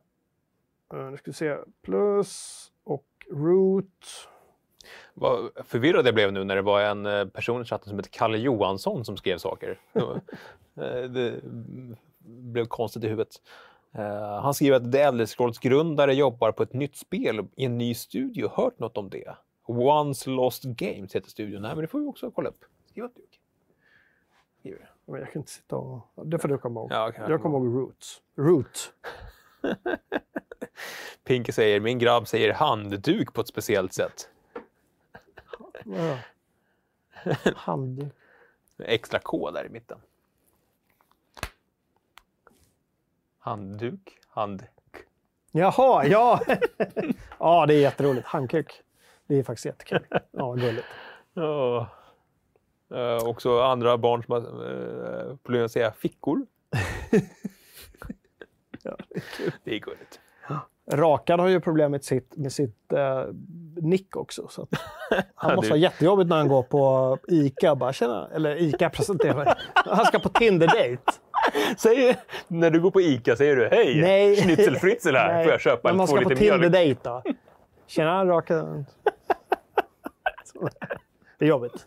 [0.93, 1.57] Nu ska vi se.
[1.83, 4.29] Plus och root.
[5.15, 8.39] Vad förvirrad jag blev nu när det var en person i chatten som hette Kalle
[8.39, 9.81] Johansson som skrev saker.
[10.77, 11.41] Eh, det
[12.27, 13.43] blev konstigt i huvudet.
[13.93, 17.79] Eh, Han skriver att The Elder Scrolls grundare jobbar på ett nytt spel i en
[17.79, 18.51] ny studio.
[18.55, 19.37] Hört något om det?
[19.67, 21.63] Once Lost Games heter studion.
[21.63, 22.65] Nej, men det får vi också kolla upp.
[22.91, 23.21] Skriv upp det.
[25.07, 26.27] Men jag kan inte sitta och...
[26.27, 26.93] Det får du komma ihåg.
[26.93, 28.23] Ja, okej, jag kommer ihåg roots.
[28.37, 28.93] Root.
[31.25, 34.29] Pinky säger, min grabb säger handduk på ett speciellt sätt.
[35.85, 36.19] Ja.
[37.57, 38.11] Hand...
[38.79, 39.99] Extra K där i mitten.
[43.45, 44.63] Handduk, hand...
[45.53, 46.41] Jaha, ja!
[47.39, 48.27] ja, det är jätteroligt.
[48.27, 48.83] Handkuk.
[49.27, 50.07] Det är faktiskt jättekul.
[50.31, 50.87] Ja, gulligt.
[51.35, 51.89] Ja.
[52.95, 56.47] Eh, också andra barn som har uh, problem att säga fickor.
[58.83, 58.97] Ja,
[59.65, 60.21] Det är gulligt.
[60.91, 63.25] Rakan har ju problem med sitt, med sitt eh,
[63.77, 64.49] nick också.
[64.49, 64.67] Så
[65.35, 69.59] han måste ha jättejobbigt när han går på ICA bara tjena, eller ICA presenterar.
[69.75, 71.13] Han ska på Tinder-date.
[71.79, 72.17] Säg,
[72.49, 74.37] när du går på Ica säger du hej, Nej.
[74.37, 76.41] schnitzelfritzel här, Nej, får jag köpa När en man två ska på mjölk?
[76.63, 77.23] Tinder-date då.
[77.87, 78.87] Tjena, Rakan.
[80.45, 80.69] Så.
[81.39, 81.87] Det är jobbigt.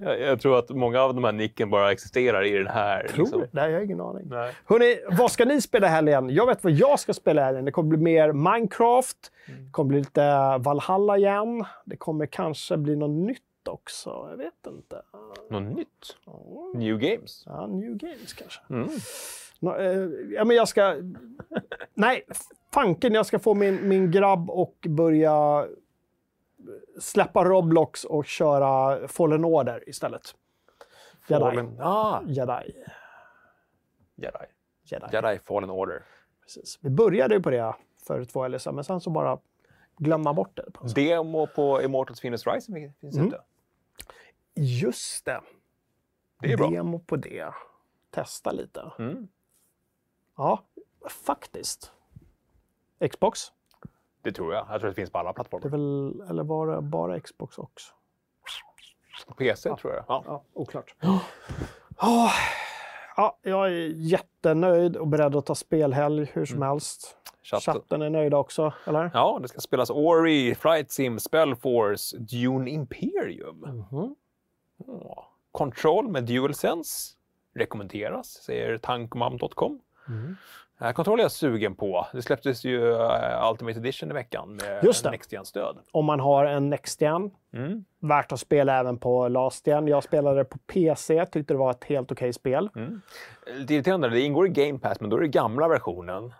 [0.00, 3.06] Jag, jag tror att många av de här nicken bara existerar i den här.
[3.08, 3.44] Tror liksom.
[3.50, 4.22] Nej, jag har ingen aning.
[4.26, 4.52] Nej.
[4.64, 6.30] Hörrni, vad ska ni spela helgen?
[6.30, 7.64] Jag vet vad jag ska spela helgen.
[7.64, 9.16] Det kommer bli mer Minecraft.
[9.46, 11.64] Det kommer bli lite Valhalla igen.
[11.84, 14.26] Det kommer kanske bli något nytt också.
[14.30, 15.02] Jag vet inte.
[15.50, 16.16] Något nytt?
[16.74, 17.42] New Games?
[17.46, 18.60] Ja, New Games kanske.
[18.70, 18.88] Mm.
[19.60, 20.96] Nå, eh, ja, men jag ska...
[21.94, 22.24] Nej,
[22.74, 23.14] fanken.
[23.14, 25.66] Jag ska få min, min grabb och börja
[27.00, 30.34] släppa Roblox och köra Fallen Order istället.
[31.28, 31.40] Jedi.
[31.40, 32.72] Fallen, ah, Jedi.
[34.16, 34.38] Jedi.
[34.84, 35.06] Jedi.
[35.12, 36.02] Jedi Fallen Order.
[36.42, 36.78] Precis.
[36.82, 37.74] Vi började ju på det
[38.06, 39.38] för två eller så, men sen så bara
[39.96, 40.70] glömma bort det.
[40.72, 40.86] på.
[40.86, 43.28] Demo på Immortals Phoenix Rising finns Mm.
[43.28, 43.40] ute.
[44.60, 45.40] Just det.
[46.40, 46.70] Det är bra.
[46.70, 47.54] Demo på det.
[48.10, 48.92] Testa lite.
[48.98, 49.28] Mm.
[50.36, 50.62] Ja,
[51.24, 51.92] faktiskt.
[53.10, 53.40] Xbox?
[54.22, 54.66] Det tror jag.
[54.70, 55.70] Jag tror att det finns på alla Det är plattformar.
[55.70, 57.92] väl, eller var det bara Xbox också?
[59.38, 60.04] PC tror jag.
[60.08, 60.22] Ja.
[60.26, 60.94] Ja, oklart.
[62.00, 62.30] Ja,
[63.16, 67.14] ja, jag är jättenöjd och beredd att ta spelhelg hur som helst.
[67.42, 67.74] Chatten.
[67.74, 69.10] Chatten är nöjda också, eller?
[69.14, 73.56] Ja, det ska spelas Ori, Flight Sim, Spellforce, Dune Imperium.
[73.90, 74.14] Mhm.
[75.52, 77.14] Control med DualSense
[77.54, 79.80] rekommenderas, säger tankmam.com.
[80.08, 80.36] Mm.
[80.82, 82.06] Uh, Control är jag sugen på.
[82.12, 85.78] Det släpptes ju eh, Ultimate Edition i veckan med Just Gen-stöd.
[85.92, 87.84] Om man har en Next Gen, Mm.
[88.00, 89.88] värt att spela även på Last Gen.
[89.88, 92.70] Jag spelade på PC, tyckte det var ett helt okej spel.
[92.76, 93.00] Mm.
[93.54, 96.32] Lite irriterande, det ingår i Game Pass, men då är det gamla versionen.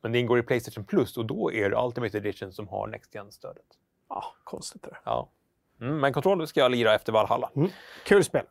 [0.00, 3.14] Men det ingår i Playstation Plus och då är det Ultimate Edition som har Next
[3.14, 3.64] Gen-stödet.
[4.08, 4.96] Ja, konstigt det.
[5.04, 5.28] Ja.
[5.84, 7.50] Mm, men Control ska jag lira efter Valhalla.
[8.04, 8.44] Kul spel.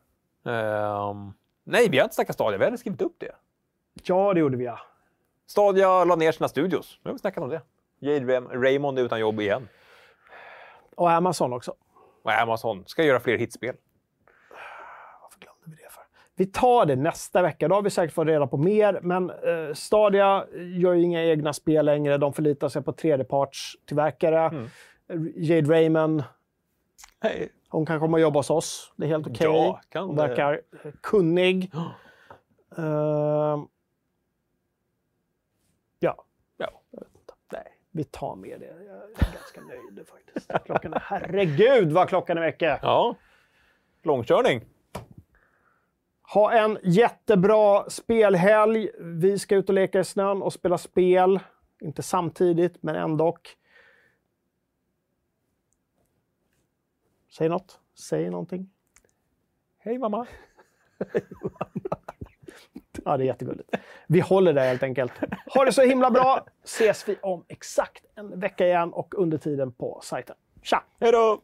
[0.45, 1.33] Ehm,
[1.63, 2.57] nej, vi har inte snackat Stadia.
[2.57, 3.35] Vi hade skrivit upp det.
[4.03, 4.79] Ja, det gjorde vi ja.
[5.47, 6.99] Stadia la ner sina studios.
[7.03, 7.61] Nu har vi snackat om det.
[7.99, 9.69] Jade Raymond är utan jobb igen.
[10.95, 11.73] Och Amazon också.
[12.23, 13.75] Och Amazon ska göra fler hitspel.
[15.21, 16.03] Varför glömde vi det för?
[16.35, 17.67] Vi tar det nästa vecka.
[17.67, 18.99] Då har vi säkert fått reda på mer.
[19.01, 22.17] Men eh, Stadia gör ju inga egna spel längre.
[22.17, 24.39] De förlitar sig på tredjepartstillverkare.
[24.39, 24.69] Mm.
[25.35, 26.23] Jade Raymond,
[27.23, 27.49] Hej.
[27.69, 28.93] hon kan komma och jobba hos oss.
[28.95, 29.47] Det är helt okej.
[29.47, 31.71] Ja, kan hon verkar eh, kunnig.
[32.77, 33.67] Ehm,
[35.99, 36.25] ja,
[36.57, 36.81] Ja.
[37.51, 37.77] Nej.
[37.91, 38.65] vi tar med det.
[38.65, 40.51] Jag är ganska nöjd faktiskt.
[40.65, 42.79] Klockan är, herregud vad klockan är mycket!
[42.81, 43.15] Ja.
[44.03, 44.61] Långkörning.
[46.33, 48.89] Ha en jättebra spelhelg.
[48.99, 51.39] Vi ska ut och leka i snön och spela spel.
[51.81, 53.37] Inte samtidigt, men ändå.
[57.37, 57.79] Säg något.
[57.99, 58.69] Säg någonting.
[59.77, 60.27] Hej mamma!
[63.05, 63.75] Ja, det är jättegulligt.
[64.07, 65.11] Vi håller där helt enkelt.
[65.45, 66.45] Ha det så himla bra!
[66.63, 70.35] Ses vi om exakt en vecka igen och under tiden på sajten.
[70.61, 70.83] Tja!
[70.99, 71.41] Hej då!